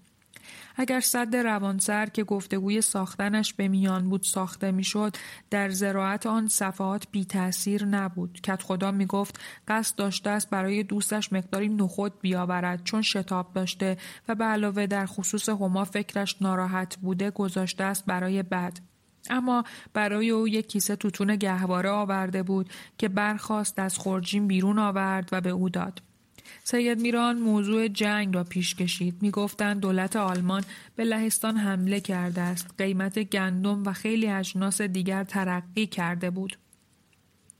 [0.77, 5.17] اگر صد روانسر که گفتگوی ساختنش به میان بود ساخته می‌شد
[5.51, 8.41] در زراعت آن صفحات بی تأثیر نبود.
[8.43, 13.97] کت خدا می گفت قصد داشته است برای دوستش مقداری نخود بیاورد چون شتاب داشته
[14.29, 18.79] و به علاوه در خصوص هما فکرش ناراحت بوده گذاشته است برای بد.
[19.31, 25.29] اما برای او یک کیسه توتون گهواره آورده بود که برخواست از خورجین بیرون آورد
[25.33, 26.03] و به او داد.
[26.65, 29.15] سید میران موضوع جنگ را پیش کشید.
[29.21, 30.65] می‌گفتند دولت آلمان
[30.97, 32.75] به لهستان حمله کرده است.
[32.79, 36.59] قیمت گندم و خیلی اجناس دیگر ترقی کرده بود.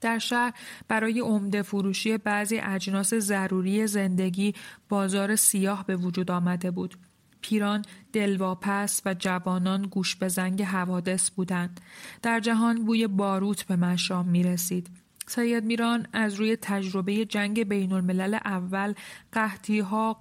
[0.01, 0.53] در شهر
[0.89, 4.55] برای عمده فروشی بعضی اجناس ضروری زندگی
[4.89, 6.95] بازار سیاه به وجود آمده بود.
[7.41, 11.81] پیران دلواپس و جوانان گوش به زنگ حوادث بودند.
[12.23, 15.02] در جهان بوی باروت به مشام می رسید.
[15.35, 18.95] سید میران از روی تجربه جنگ بین الملل اول
[19.33, 20.13] قحطی ها،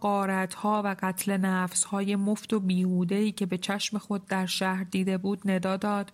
[0.57, 5.17] ها و قتل نفس های مفت و بیهوده که به چشم خود در شهر دیده
[5.17, 6.13] بود ندا داد.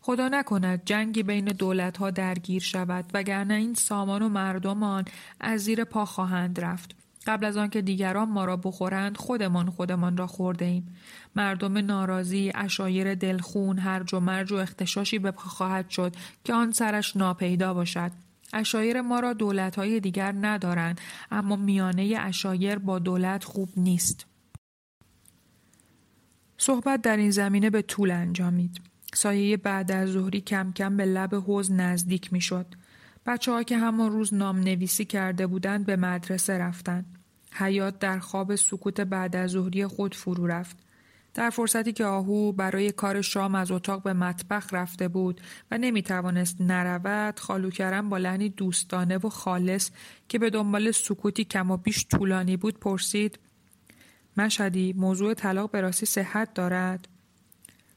[0.00, 5.04] خدا نکند جنگی بین دولت ها درگیر شود وگرنه این سامان و مردمان
[5.40, 7.01] از زیر پا خواهند رفت.
[7.26, 10.96] قبل از آنکه دیگران ما را بخورند خودمان خودمان را خورده ایم.
[11.36, 17.16] مردم ناراضی، اشایر دلخون، هرج و مرج و اختشاشی به خواهد شد که آن سرش
[17.16, 18.12] ناپیدا باشد.
[18.52, 24.26] اشایر ما را دولتهای دیگر ندارند اما میانه اشایر با دولت خوب نیست.
[26.58, 28.80] صحبت در این زمینه به طول انجامید.
[29.14, 32.66] سایه بعد از ظهری کم کم به لب حوز نزدیک می شد.
[33.26, 37.18] بچه ها که همان روز نام نویسی کرده بودند به مدرسه رفتند.
[37.52, 40.76] حیات در خواب سکوت بعد از ظهری خود فرو رفت.
[41.34, 46.02] در فرصتی که آهو برای کار شام از اتاق به مطبخ رفته بود و نمی
[46.02, 49.90] توانست نرود خالو کرم با لحنی دوستانه و خالص
[50.28, 53.38] که به دنبال سکوتی کم و بیش طولانی بود پرسید
[54.36, 57.08] مشهدی موضوع طلاق به راستی صحت دارد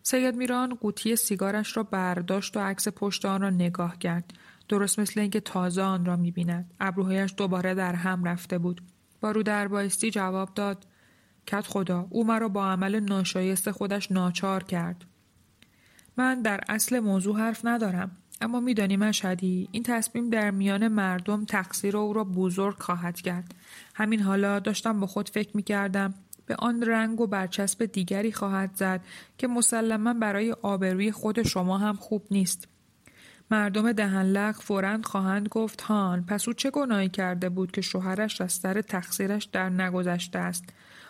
[0.03, 4.33] سید میران قوطی سیگارش را برداشت و عکس پشت آن را نگاه کرد
[4.69, 6.73] درست مثل اینکه تازه آن را می‌بیند.
[6.79, 8.81] ابروهایش دوباره در هم رفته بود.
[9.21, 10.87] با رو در بایستی جواب داد.
[11.47, 15.05] کت خدا او مرا با عمل ناشایست خودش ناچار کرد.
[16.17, 21.97] من در اصل موضوع حرف ندارم اما میدانی مشهدی این تصمیم در میان مردم تقصیر
[21.97, 23.55] او را بزرگ خواهد کرد.
[23.95, 26.13] همین حالا داشتم با خود فکر می‌کردم
[26.45, 29.01] به آن رنگ و برچسب دیگری خواهد زد
[29.37, 32.67] که مسلما برای آبروی خود شما هم خوب نیست.
[33.51, 38.53] مردم دهنلق فورا خواهند گفت هان پس او چه گناهی کرده بود که شوهرش از
[38.53, 40.63] سر تقصیرش در نگذشته است؟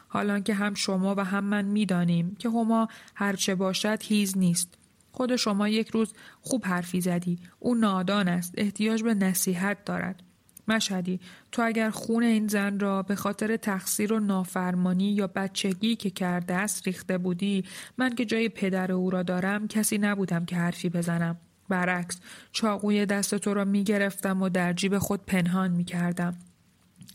[0.08, 4.78] حالا که هم شما و هم من می‌دانیم که هما هرچه باشد هیز نیست.
[5.12, 7.39] خود شما یک روز خوب حرفی زدی.
[7.60, 8.54] او نادان است.
[8.58, 10.24] احتیاج به نصیحت دارد.
[10.67, 11.19] مشهدی
[11.52, 16.54] تو اگر خون این زن را به خاطر تقصیر و نافرمانی یا بچگی که کرده
[16.54, 17.63] است ریخته بودی
[17.98, 21.38] من که جای پدر او را دارم کسی نبودم که حرفی بزنم.
[21.69, 22.19] برعکس
[22.51, 26.38] چاقوی دست تو را می گرفتم و در جیب خود پنهان می کردم.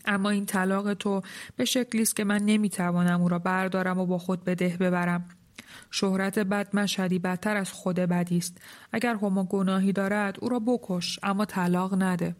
[0.05, 1.21] اما این طلاق تو
[1.55, 4.77] به شکلی است که من نمی توانم او را بردارم و با خود به ده
[4.77, 5.25] ببرم.
[5.91, 8.57] شهرت بد مشهدی بدتر از خود بدی است.
[8.91, 12.35] اگر هما گناهی دارد او را بکش اما طلاق نده.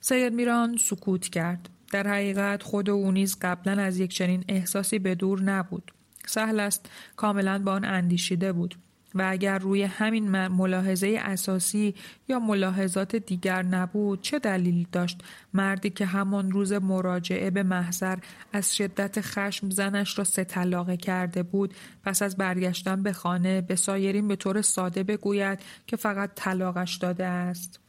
[0.00, 1.68] سید میران سکوت کرد.
[1.92, 5.92] در حقیقت خود او نیز قبلا از یک چنین احساسی به دور نبود.
[6.26, 8.74] سهل است کاملا با آن اندیشیده بود.
[9.14, 11.94] و اگر روی همین ملاحظه اساسی
[12.28, 18.18] یا ملاحظات دیگر نبود چه دلیلی داشت؟ مردی که همان روز مراجعه به محضر
[18.52, 23.76] از شدت خشم زنش را سه طلاقه کرده بود پس از برگشتن به خانه به
[23.76, 27.80] سایرین به طور ساده بگوید که فقط طلاقش داده است.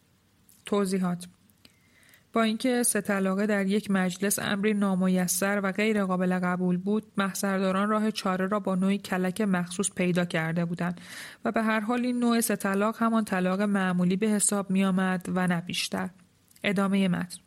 [0.65, 1.27] توضیحات
[2.33, 7.89] با اینکه سه طلاقه در یک مجلس امری نامیسر و غیر قابل قبول بود محضرداران
[7.89, 11.01] راه چاره را با نوعی کلک مخصوص پیدا کرده بودند
[11.45, 15.25] و به هر حال این نوع سه طلاق همان طلاق معمولی به حساب می آمد
[15.35, 16.09] و نه بیشتر.
[16.63, 17.37] ادامه متن.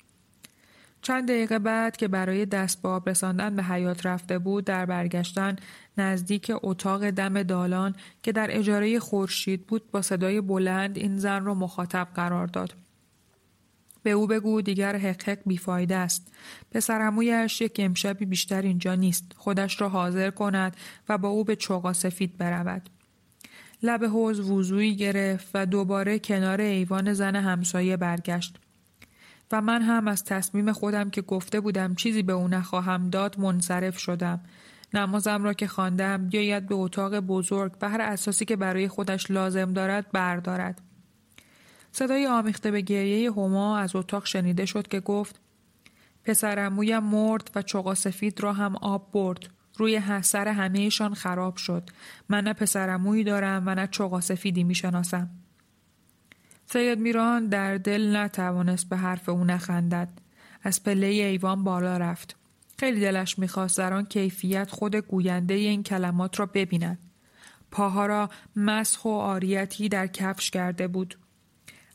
[1.03, 5.57] چند دقیقه بعد که برای دست به آب رساندن به حیات رفته بود در برگشتن
[5.99, 11.55] نزدیک اتاق دم دالان که در اجاره خورشید بود با صدای بلند این زن را
[11.55, 12.86] مخاطب قرار داد.
[14.07, 16.33] به او بگو دیگر حقحق بیفایده است.
[16.71, 19.33] پسرمویش یک امشبی بیشتر اینجا نیست.
[19.37, 20.77] خودش را حاضر کند
[21.09, 22.91] و با او به چوغا سفید برود.
[23.83, 28.57] لب حوز وضوعی گرفت و دوباره کنار ایوان زن همسایه برگشت.
[29.53, 33.99] و من هم از تصمیم خودم که گفته بودم چیزی به او نخواهم داد منصرف
[33.99, 34.41] شدم.
[34.95, 39.73] نمازم را که خواندم بیاید به اتاق بزرگ و هر اساسی که برای خودش لازم
[39.73, 40.81] دارد بردارد.
[41.99, 45.41] صدای آمیخته به گریه هما از اتاق شنیده شد که گفت
[46.25, 49.49] پسرمویم مرد و چوغا سفید را هم آب برد.
[49.77, 51.91] روی سر همهشان خراب شد.
[52.29, 55.31] من نه پسرمویی دارم و نه چوغا سفیدی می‌شناسم.
[56.67, 60.09] سید میران در دل نتوانست به حرف او نخندد.
[60.63, 62.37] از پله ایوان بالا رفت.
[62.79, 66.99] خیلی دلش می‌خواست در آن کیفیت خود گوینده این کلمات را ببیند.
[67.71, 71.19] پاها را مسخ و آریتی در کفش کرده بود.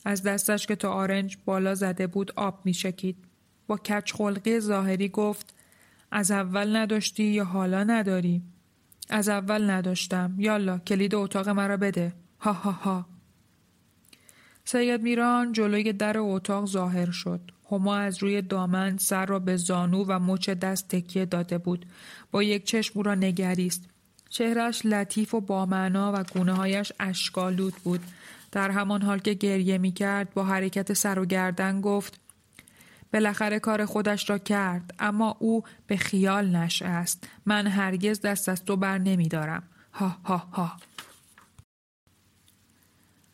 [0.05, 3.17] از دستش که تا آرنج بالا زده بود آب می شکید.
[3.67, 5.53] با کچ خلقی ظاهری گفت
[6.11, 8.41] از اول نداشتی یا حالا نداری؟
[9.09, 10.35] از اول نداشتم.
[10.37, 12.13] یالا کلید اتاق مرا بده.
[12.39, 13.05] ها ها ها.
[14.65, 17.39] سید میران جلوی در اتاق ظاهر شد.
[17.71, 21.85] هما از روی دامن سر را به زانو و مچ دست تکیه داده بود.
[22.31, 23.83] با یک چشم او را نگریست.
[24.29, 27.99] چهرش لطیف و با معنا و گونه هایش اشکالود بود.
[28.51, 32.19] در همان حال که گریه می کرد با حرکت سر و گردن گفت
[33.13, 38.65] بالاخره کار خودش را کرد اما او به خیال نشه است من هرگز دست از
[38.65, 40.71] تو بر نمی دارم ها ها ها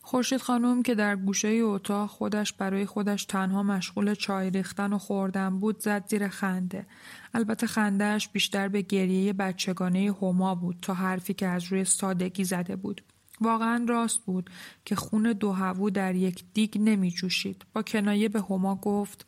[0.07, 5.59] خورشید خانم که در گوشه اتاق خودش برای خودش تنها مشغول چای ریختن و خوردن
[5.59, 6.85] بود زد زیر خنده.
[7.33, 12.75] البته خندهش بیشتر به گریه بچگانه هما بود تا حرفی که از روی سادگی زده
[12.75, 13.01] بود.
[13.41, 14.49] واقعا راست بود
[14.85, 17.65] که خون دو هوو در یک دیگ نمی جوشید.
[17.73, 19.25] با کنایه به هما گفت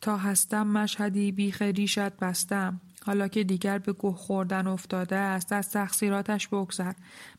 [0.00, 2.80] تا هستم مشهدی بیخ ریشت بستم.
[3.06, 6.92] حالا که دیگر به گوه خوردن افتاده است از تقصیراتش بگذر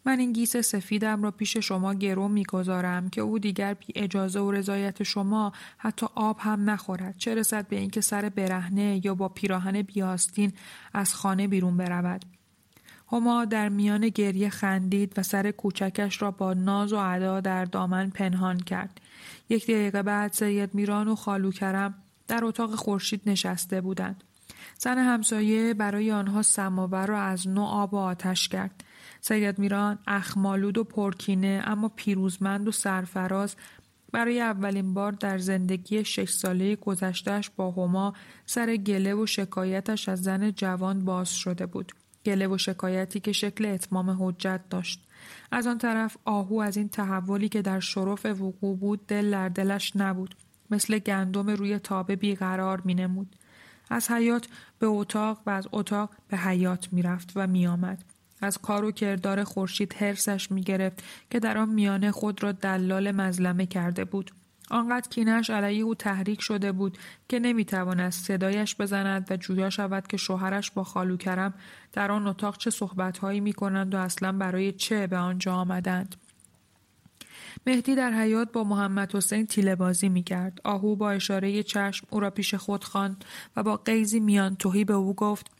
[0.06, 4.52] من این گیس سفیدم را پیش شما گرو می‌گذارم که او دیگر بی اجازه و
[4.52, 9.82] رضایت شما حتی آب هم نخورد چه رسد به اینکه سر برهنه یا با پیراهن
[9.82, 10.54] بیاستین
[10.94, 12.26] از خانه بیرون برود
[13.12, 18.10] هما در میان گریه خندید و سر کوچکش را با ناز و عدا در دامن
[18.10, 19.02] پنهان کرد.
[19.50, 21.94] یک دقیقه بعد سید میران و خالو کرم
[22.28, 24.24] در اتاق خورشید نشسته بودند.
[24.78, 28.84] زن همسایه برای آنها سماور را از نو آب و آتش کرد.
[29.22, 33.56] سید میران اخمالود و پرکینه اما پیروزمند و سرفراز
[34.12, 38.14] برای اولین بار در زندگی شش ساله گذشتهش با هما
[38.46, 41.92] سر گله و شکایتش از زن جوان باز شده بود.
[42.26, 45.04] گله و شکایتی که شکل اتمام حجت داشت.
[45.52, 49.96] از آن طرف آهو از این تحولی که در شرف وقوع بود دل در دلش
[49.96, 50.36] نبود.
[50.72, 53.36] مثل گندم روی تابه بیقرار می نمود.
[53.90, 54.48] از حیات
[54.80, 58.04] به اتاق و از اتاق به حیات می رفت و می آمد.
[58.42, 63.12] از کار و کردار خورشید حرسش می گرفت که در آن میانه خود را دلال
[63.12, 64.32] مظلمه کرده بود.
[64.72, 66.98] آنقدر کینش علیه او تحریک شده بود
[67.30, 71.54] که نمی توانست صدایش بزند و جویا شود که شوهرش با خالو کرم
[71.94, 76.16] در آن اتاق چه صحبتهایی می کنند و اصلا برای چه به آنجا آمدند.
[77.68, 80.62] مهدی در حیات با محمد حسین تیله بازی می کرد.
[80.64, 84.94] آهو با اشاره چشم او را پیش خود خواند و با قیزی میان توهی به
[84.94, 85.52] او گفت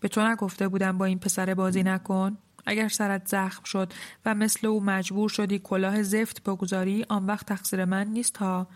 [0.00, 3.92] به تو نگفته بودم با این پسر بازی نکن؟ اگر سرت زخم شد
[4.24, 8.66] و مثل او مجبور شدی کلاه زفت بگذاری آن وقت تقصیر من نیست ها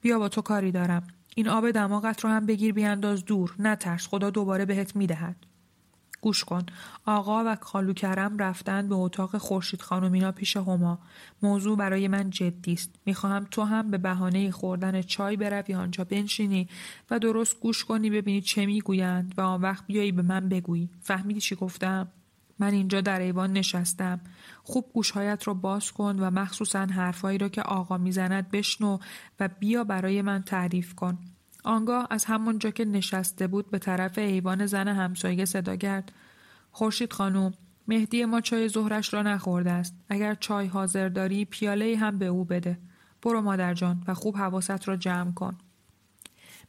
[0.00, 1.06] بیا با تو کاری دارم.
[1.36, 3.54] این آب دماغت رو هم بگیر بیانداز دور.
[3.58, 5.36] نترس خدا دوباره بهت می‌دهد.
[6.20, 6.66] گوش کن.
[7.06, 10.98] آقا و خالو کرم رفتن به اتاق خورشید خانومینا پیش هما.
[11.42, 12.90] موضوع برای من جدی است.
[13.06, 16.68] می‌خواهم تو هم به بهانه خوردن چای بروی آنجا بنشینی
[17.10, 20.90] و درست گوش کنی ببینی چه می‌گویند و آن وقت بیایی به من بگویی.
[21.00, 22.08] فهمیدی چی گفتم؟
[22.58, 24.20] من اینجا در ایوان نشستم.
[24.62, 28.98] خوب گوشهایت را باز کن و مخصوصا حرفهایی را که آقا می‌زند بشنو
[29.40, 31.18] و بیا برای من تعریف کن.
[31.64, 36.12] آنگاه از همانجا که نشسته بود به طرف ایوان زن همسایه صدا کرد.
[36.70, 37.52] خورشید خانم
[37.88, 39.94] مهدی ما چای ظهرش را نخورده است.
[40.08, 42.78] اگر چای حاضر داری پیاله هم به او بده.
[43.22, 45.58] برو مادر جان و خوب حواست را جمع کن.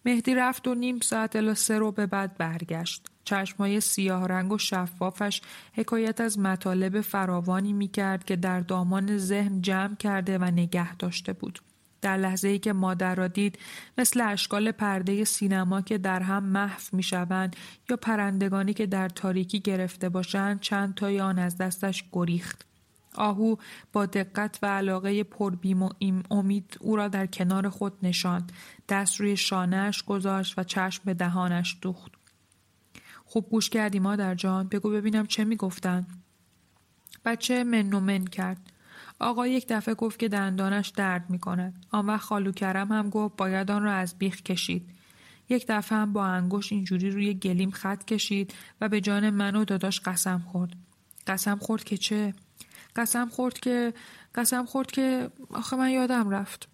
[0.05, 4.57] مهدی رفت و نیم ساعت الا سه رو به بعد برگشت چشمهای سیاه رنگ و
[4.57, 5.41] شفافش
[5.73, 11.33] حکایت از مطالب فراوانی می کرد که در دامان ذهن جمع کرده و نگه داشته
[11.33, 11.59] بود.
[12.01, 13.59] در لحظه ای که مادر را دید
[13.97, 17.55] مثل اشکال پرده سینما که در هم محو می شوند
[17.89, 22.68] یا پرندگانی که در تاریکی گرفته باشند چند تای آن از دستش گریخت.
[23.15, 23.55] آهو
[23.93, 25.89] با دقت و علاقه پربیم و
[26.31, 28.51] امید او را در کنار خود نشاند
[28.89, 32.11] دست روی شانهش گذاشت و چشم به دهانش دوخت
[33.25, 36.07] خوب گوش کردی مادر جان بگو ببینم چه می‌گفتن
[37.25, 38.71] بچه من و من کرد
[39.19, 41.85] آقا یک دفعه گفت که دندانش درد می کند.
[41.91, 44.89] آن وقت خالو کرم هم گفت باید آن را از بیخ کشید.
[45.49, 49.65] یک دفعه هم با انگوش اینجوری روی گلیم خط کشید و به جان من و
[49.65, 50.73] داداش قسم خورد.
[51.27, 52.33] قسم خورد که چه؟
[52.95, 53.93] قسم خورد که
[54.35, 56.69] قسم خورد که آخه من یادم رفت.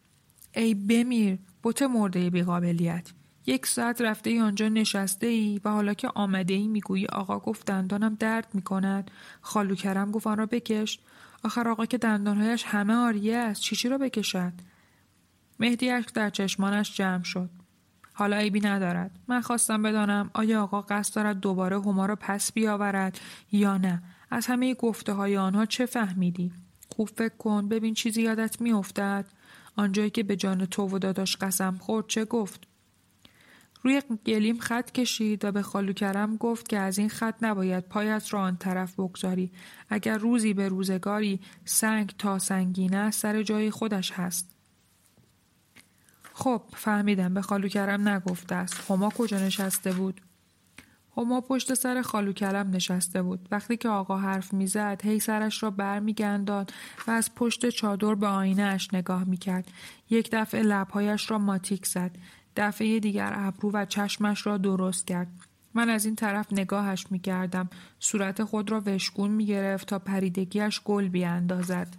[0.55, 3.11] ای بمیر بوت مرده بیقابلیت.
[3.45, 7.65] یک ساعت رفته ای آنجا نشسته ای و حالا که آمده ای می‌گویی آقا گفت
[7.65, 9.11] دندانم درد می‌کند.
[9.41, 10.99] خالو کرم گفت آن را بکش.
[11.43, 13.61] آخر آقا که دندانهایش همه آریه است.
[13.61, 14.53] چیچی را بکشد؟
[15.59, 17.49] مهدی در چشمانش جمع شد.
[18.13, 19.11] حالا عیبی ندارد.
[19.27, 23.19] من خواستم بدانم آیا آقا قصد دارد دوباره هما را پس بیاورد
[23.51, 24.03] یا نه.
[24.31, 26.51] از همه گفته های آنها چه فهمیدی؟
[26.89, 29.25] خوب فکر کن ببین چیزی یادت میافتد.
[29.75, 32.67] آنجایی که به جان تو و داداش قسم خورد چه گفت؟
[33.81, 38.33] روی گلیم خط کشید و به خالو کرم گفت که از این خط نباید پایت
[38.33, 39.51] را آن طرف بگذاری.
[39.89, 44.55] اگر روزی به روزگاری سنگ تا سنگینه سر جای خودش هست.
[46.33, 48.91] خب فهمیدم به خالو کرم نگفته است.
[48.91, 50.21] هما کجا نشسته بود؟
[51.17, 53.47] هما پشت سر خالو کلم نشسته بود.
[53.51, 56.73] وقتی که آقا حرف می‌زد هی سرش را برمیگنداد
[57.07, 59.71] و از پشت چادر به آینه اش نگاه می‌کرد.
[60.09, 62.11] یک دفعه لبهایش را ماتیک زد.
[62.55, 65.27] دفعه دیگر ابرو و چشمش را درست کرد.
[65.73, 67.69] من از این طرف نگاهش می کردم.
[67.99, 71.95] صورت خود را وشگون می گرفت تا پریدگیش گل بیاندازد.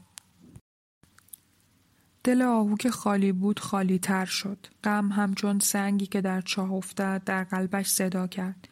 [2.24, 4.66] دل آهو که خالی بود خالی تر شد.
[4.84, 8.68] غم همچون سنگی که در چاه افتاد در قلبش صدا کرد.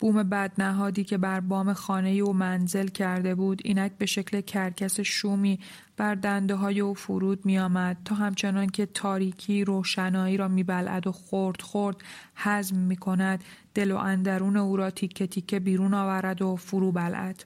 [0.00, 5.60] بوم بدنهادی که بر بام خانه او منزل کرده بود اینک به شکل کرکس شومی
[5.96, 11.06] بر دنده های او فرود می آمد تا همچنان که تاریکی روشنایی را می بلعد
[11.06, 11.96] و خورد خورد
[12.34, 13.44] حزم می کند
[13.74, 17.44] دل و اندرون او را تیکه تیکه بیرون آورد و فرو بلعد.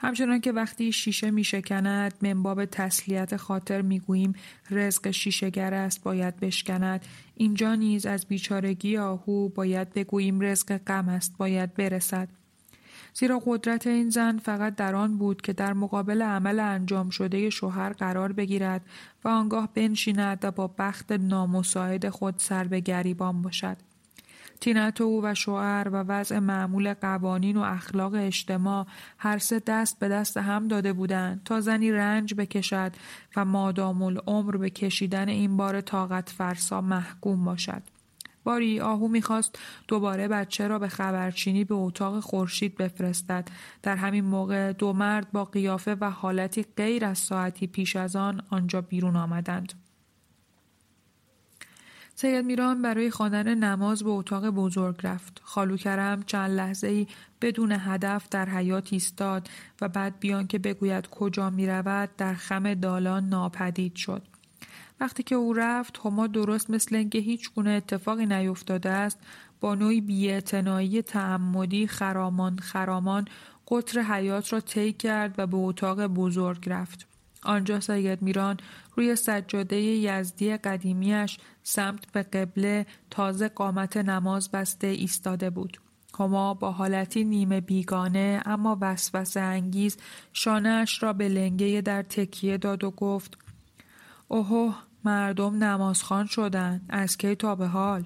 [0.00, 4.34] همچنان که وقتی شیشه می شکند منباب تسلیت خاطر می گوییم
[4.70, 7.06] رزق شیشهگر است باید بشکند
[7.38, 12.28] اینجا نیز از بیچارگی آهو باید بگوییم رزق غم است باید برسد.
[13.14, 17.92] زیرا قدرت این زن فقط در آن بود که در مقابل عمل انجام شده شوهر
[17.92, 18.80] قرار بگیرد
[19.24, 23.76] و آنگاه بنشیند و با بخت نامساعد خود سر به گریبان باشد.
[24.60, 28.86] تینت او و شوهر و وضع معمول قوانین و اخلاق اجتماع
[29.18, 32.92] هر سه دست به دست هم داده بودند تا زنی رنج بکشد
[33.36, 37.82] و مادام العمر به کشیدن این بار طاقت فرسا محکوم باشد.
[38.44, 43.48] باری آهو می‌خواست دوباره بچه را به خبرچینی به اتاق خورشید بفرستد
[43.82, 48.42] در همین موقع دو مرد با قیافه و حالتی غیر از ساعتی پیش از آن
[48.50, 49.87] آنجا بیرون آمدند
[52.20, 55.40] سید میران برای خواندن نماز به اتاق بزرگ رفت.
[55.44, 57.06] خالو کرم چند لحظه ای
[57.40, 59.48] بدون هدف در حیات ایستاد
[59.80, 64.22] و بعد بیان که بگوید کجا می رود در خم دالان ناپدید شد.
[65.00, 69.18] وقتی که او رفت هما درست مثل اینکه هیچ گونه اتفاقی نیفتاده است
[69.60, 73.28] با نوعی بیاعتنایی تعمدی خرامان خرامان
[73.68, 77.06] قطر حیات را طی کرد و به اتاق بزرگ رفت.
[77.42, 78.56] آنجا سید میران
[78.98, 85.80] روی سجاده یزدی قدیمیش سمت به قبله تازه قامت نماز بسته ایستاده بود.
[86.18, 89.96] هما با حالتی نیمه بیگانه اما وسوسه انگیز
[90.32, 93.38] شانهاش را به لنگه در تکیه داد و گفت
[94.28, 94.74] اوه
[95.04, 98.04] مردم نمازخان شدن از کی تا به حال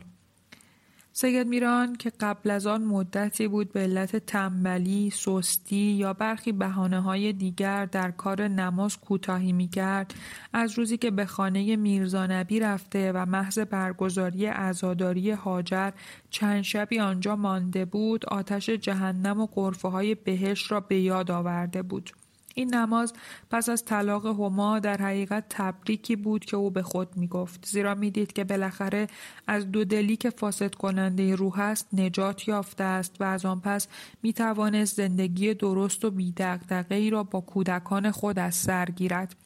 [1.15, 7.01] سید میران که قبل از آن مدتی بود به علت تنبلی، سستی یا برخی بحانه
[7.01, 10.15] های دیگر در کار نماز کوتاهی می‌کرد
[10.53, 15.91] از روزی که به خانه میرزانبی رفته و محض برگزاری عزاداری هاجر
[16.31, 21.83] چند شبی آنجا مانده بود آتش جهنم و قرفه های بهش را به یاد آورده
[21.83, 22.11] بود.
[22.55, 23.13] این نماز
[23.51, 27.95] پس از طلاق هما در حقیقت تبریکی بود که او به خود می گفت زیرا
[27.95, 29.07] می دید که بالاخره
[29.47, 33.89] از دو دلی که فاسد کننده روح است نجات یافته است و از آن پس
[34.23, 39.37] می توانست زندگی درست و بیدقدقه ای را با کودکان خود از سر گیرد.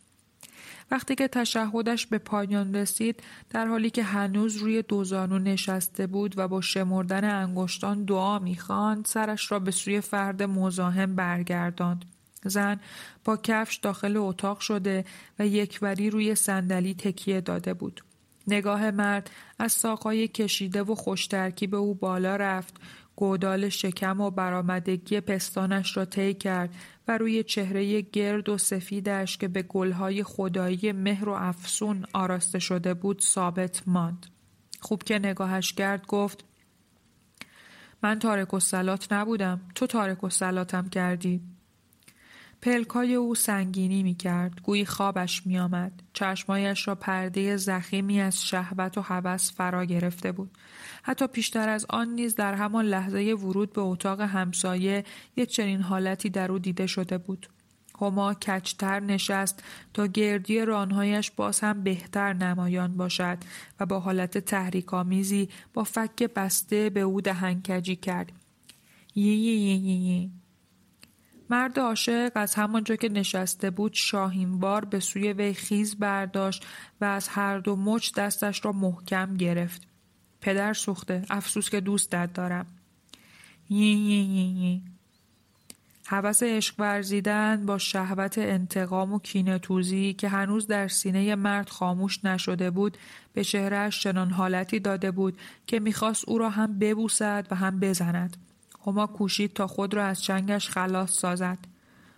[0.90, 6.48] وقتی که تشهدش به پایان رسید در حالی که هنوز روی دوزانو نشسته بود و
[6.48, 12.04] با شمردن انگشتان دعا می‌خواند سرش را به سوی فرد مزاحم برگرداند.
[12.48, 12.80] زن
[13.24, 15.04] با کفش داخل اتاق شده
[15.38, 18.04] و یکوری روی صندلی تکیه داده بود.
[18.46, 22.74] نگاه مرد از ساقای کشیده و خوشترکی به او بالا رفت
[23.16, 26.74] گودال شکم و برآمدگی پستانش را طی کرد
[27.08, 32.94] و روی چهره گرد و سفیدش که به گلهای خدایی مهر و افسون آراسته شده
[32.94, 34.26] بود ثابت ماند.
[34.80, 36.44] خوب که نگاهش کرد گفت
[38.02, 41.40] من تارک و سلات نبودم تو تارک و سلاتم کردی
[42.66, 44.60] پلکای او سنگینی می کرد.
[44.62, 46.02] گویی خوابش می آمد.
[46.12, 50.50] چشمایش را پرده زخیمی از شهوت و هوس فرا گرفته بود.
[51.02, 55.04] حتی پیشتر از آن نیز در همان لحظه ورود به اتاق همسایه
[55.36, 57.48] یک چنین حالتی در او دیده شده بود.
[58.00, 59.62] هما کچتر نشست
[59.94, 63.38] تا گردی رانهایش باز هم بهتر نمایان باشد
[63.80, 68.32] و با حالت تحریکامیزی با فک بسته به او دهنکجی کرد.
[69.14, 70.30] یی یی یی یی
[71.50, 76.66] مرد عاشق از همانجا که نشسته بود شاهینبار به سوی وی خیز برداشت
[77.00, 79.82] و از هر دو مچ دستش را محکم گرفت.
[80.40, 82.66] پدر سوخته افسوس که دوستت دارم.
[83.70, 84.82] یی یی یی یی.
[86.08, 92.70] حوث عشق ورزیدن با شهوت انتقام و کینتوزی که هنوز در سینه مرد خاموش نشده
[92.70, 92.98] بود
[93.32, 98.36] به چهرهش چنان حالتی داده بود که می‌خواست او را هم ببوسد و هم بزند.
[98.86, 101.58] هما کوشید تا خود را از چنگش خلاص سازد.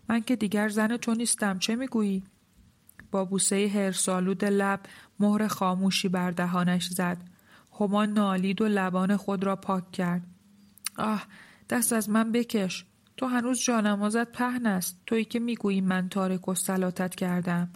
[0.08, 2.22] من که دیگر زن تو نیستم چه می‌گویی؟
[3.10, 4.80] با بوسه هرسالود لب
[5.20, 7.18] مهر خاموشی بر دهانش زد.
[7.80, 10.22] هما نالید و لبان خود را پاک کرد.
[10.98, 11.22] آه
[11.70, 12.84] دست از من بکش.
[13.16, 15.02] تو هنوز جانمازت پهن است.
[15.06, 17.70] تویی که می‌گویی من تارک و سلاتت کردم.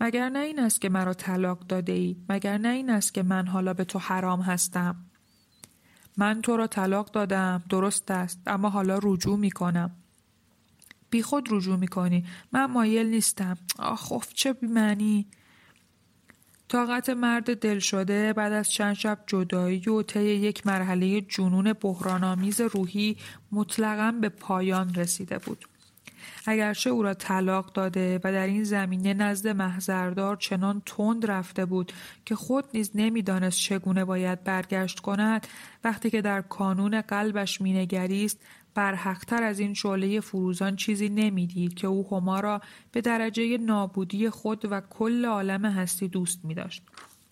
[0.00, 3.46] مگر نه این است که مرا طلاق داده ای؟ مگر نه این است که من
[3.46, 5.05] حالا به تو حرام هستم؟
[6.16, 9.90] من تو را طلاق دادم درست است اما حالا رجوع می کنم.
[11.10, 12.24] بی خود رجوع می کنی.
[12.52, 13.58] من مایل نیستم.
[13.78, 15.26] آخ اف چه بیمعنی.
[16.68, 22.60] طاقت مرد دل شده بعد از چند شب جدایی و طی یک مرحله جنون بحرانآمیز
[22.60, 23.16] روحی
[23.52, 25.64] مطلقا به پایان رسیده بود.
[26.46, 31.92] اگرچه او را طلاق داده و در این زمینه نزد محضردار چنان تند رفته بود
[32.24, 35.46] که خود نیز نمی‌دانست چگونه باید برگشت کند
[35.84, 38.38] وقتی که در کانون قلبش مینگریست
[38.74, 42.60] برحقتر از این شعله فروزان چیزی نمی‌دید که او هما را
[42.92, 46.82] به درجه نابودی خود و کل عالم هستی دوست می داشت.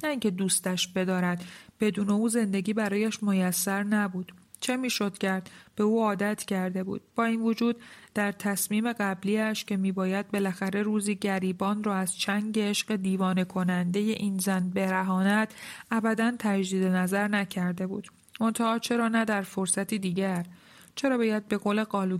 [0.04, 1.44] نه اینکه دوستش بدارد
[1.80, 4.32] بدون او زندگی برایش میسر نبود
[4.64, 7.02] چه می‌شد کرد؟ به او عادت کرده بود.
[7.16, 7.76] با این وجود
[8.14, 14.38] در تصمیم قبلیش که میباید بالاخره روزی گریبان را از چنگ عشق دیوانه کننده این
[14.38, 15.54] زن برهاند
[15.90, 18.08] ابدا تجدید نظر نکرده بود.
[18.40, 20.46] منتها چرا نه در فرصتی دیگر؟
[20.94, 22.18] چرا باید به قول قالو...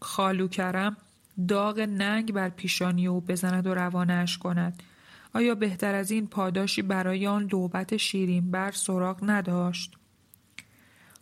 [0.00, 0.96] خالو کرم
[1.48, 4.82] داغ ننگ بر پیشانی او بزند و روانش کند؟
[5.34, 9.97] آیا بهتر از این پاداشی برای آن لوبت شیرین بر سراغ نداشت؟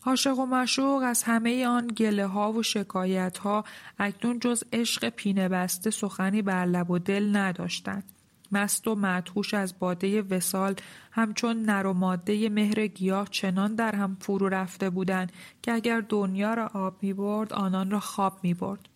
[0.07, 3.65] عاشق و مشوق از همه آن گله ها و شکایت ها
[3.99, 8.05] اکنون جز عشق پینه بسته سخنی بر لب و دل نداشتند.
[8.53, 10.75] مست و مدهوش از باده وسال
[11.11, 15.33] همچون نر و ماده مهر گیاه چنان در هم فرو رفته بودند
[15.63, 18.89] که اگر دنیا را آب می برد آنان را خواب می برد.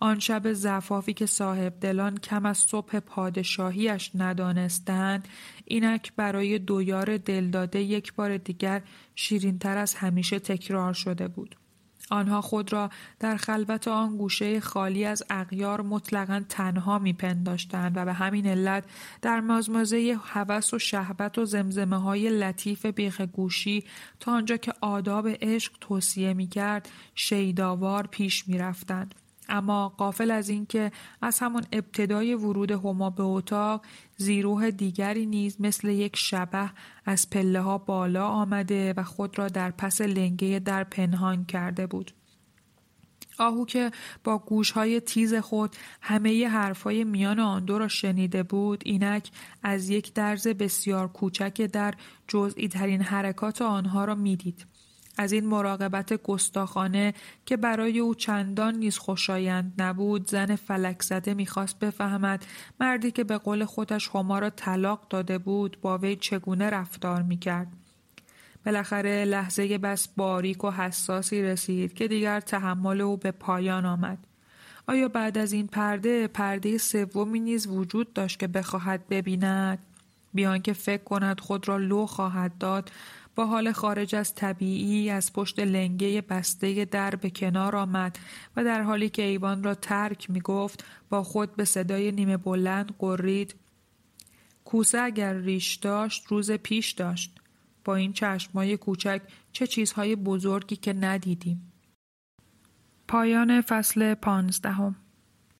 [0.00, 5.28] آن شب زفافی که صاحب دلان کم از صبح پادشاهیش ندانستند
[5.70, 8.82] اینک برای دویار دلداده یک بار دیگر
[9.14, 11.56] شیرینتر از همیشه تکرار شده بود.
[12.10, 12.90] آنها خود را
[13.20, 18.84] در خلوت آن گوشه خالی از اغیار مطلقا تنها میپنداشتند و به همین علت
[19.22, 23.84] در مازمازه هوس و شهبت و زمزمه های لطیف بیخ گوشی
[24.20, 29.14] تا آنجا که آداب عشق توصیه می‌کرد شیداوار پیش می‌رفتند
[29.50, 30.92] اما قافل از اینکه
[31.22, 33.84] از همان ابتدای ورود هما به اتاق
[34.16, 36.70] زیروه دیگری نیز مثل یک شبه
[37.06, 42.12] از پله ها بالا آمده و خود را در پس لنگه در پنهان کرده بود.
[43.38, 43.90] آهو که
[44.24, 49.30] با گوشهای تیز خود همه حرفهای میان آن دو را شنیده بود اینک
[49.62, 51.94] از یک درز بسیار کوچک در
[52.28, 54.66] جزئی ترین حرکات آنها را می‌دید.
[55.18, 57.14] از این مراقبت گستاخانه
[57.46, 62.46] که برای او چندان نیز خوشایند نبود زن فلک زده می‌خواست بفهمد
[62.80, 67.68] مردی که به قول خودش هما را طلاق داده بود با وی چگونه رفتار می‌کرد.
[68.66, 74.18] بالاخره لحظه بس باریک و حساسی رسید که دیگر تحمل او به پایان آمد.
[74.86, 79.78] آیا بعد از این پرده پرده سومی نیز وجود داشت که بخواهد ببیند؟
[80.34, 82.90] بیان که فکر کند خود را لو خواهد داد
[83.34, 88.18] با حال خارج از طبیعی از پشت لنگه بسته در به کنار آمد
[88.56, 92.94] و در حالی که ایوان را ترک می گفت با خود به صدای نیمه بلند
[92.98, 93.54] قرید
[94.64, 97.40] کوسه اگر ریش داشت روز پیش داشت.
[97.84, 99.22] با این چشمای کوچک
[99.52, 101.72] چه چیزهای بزرگی که ندیدیم.
[103.08, 104.96] پایان فصل پانزدهم.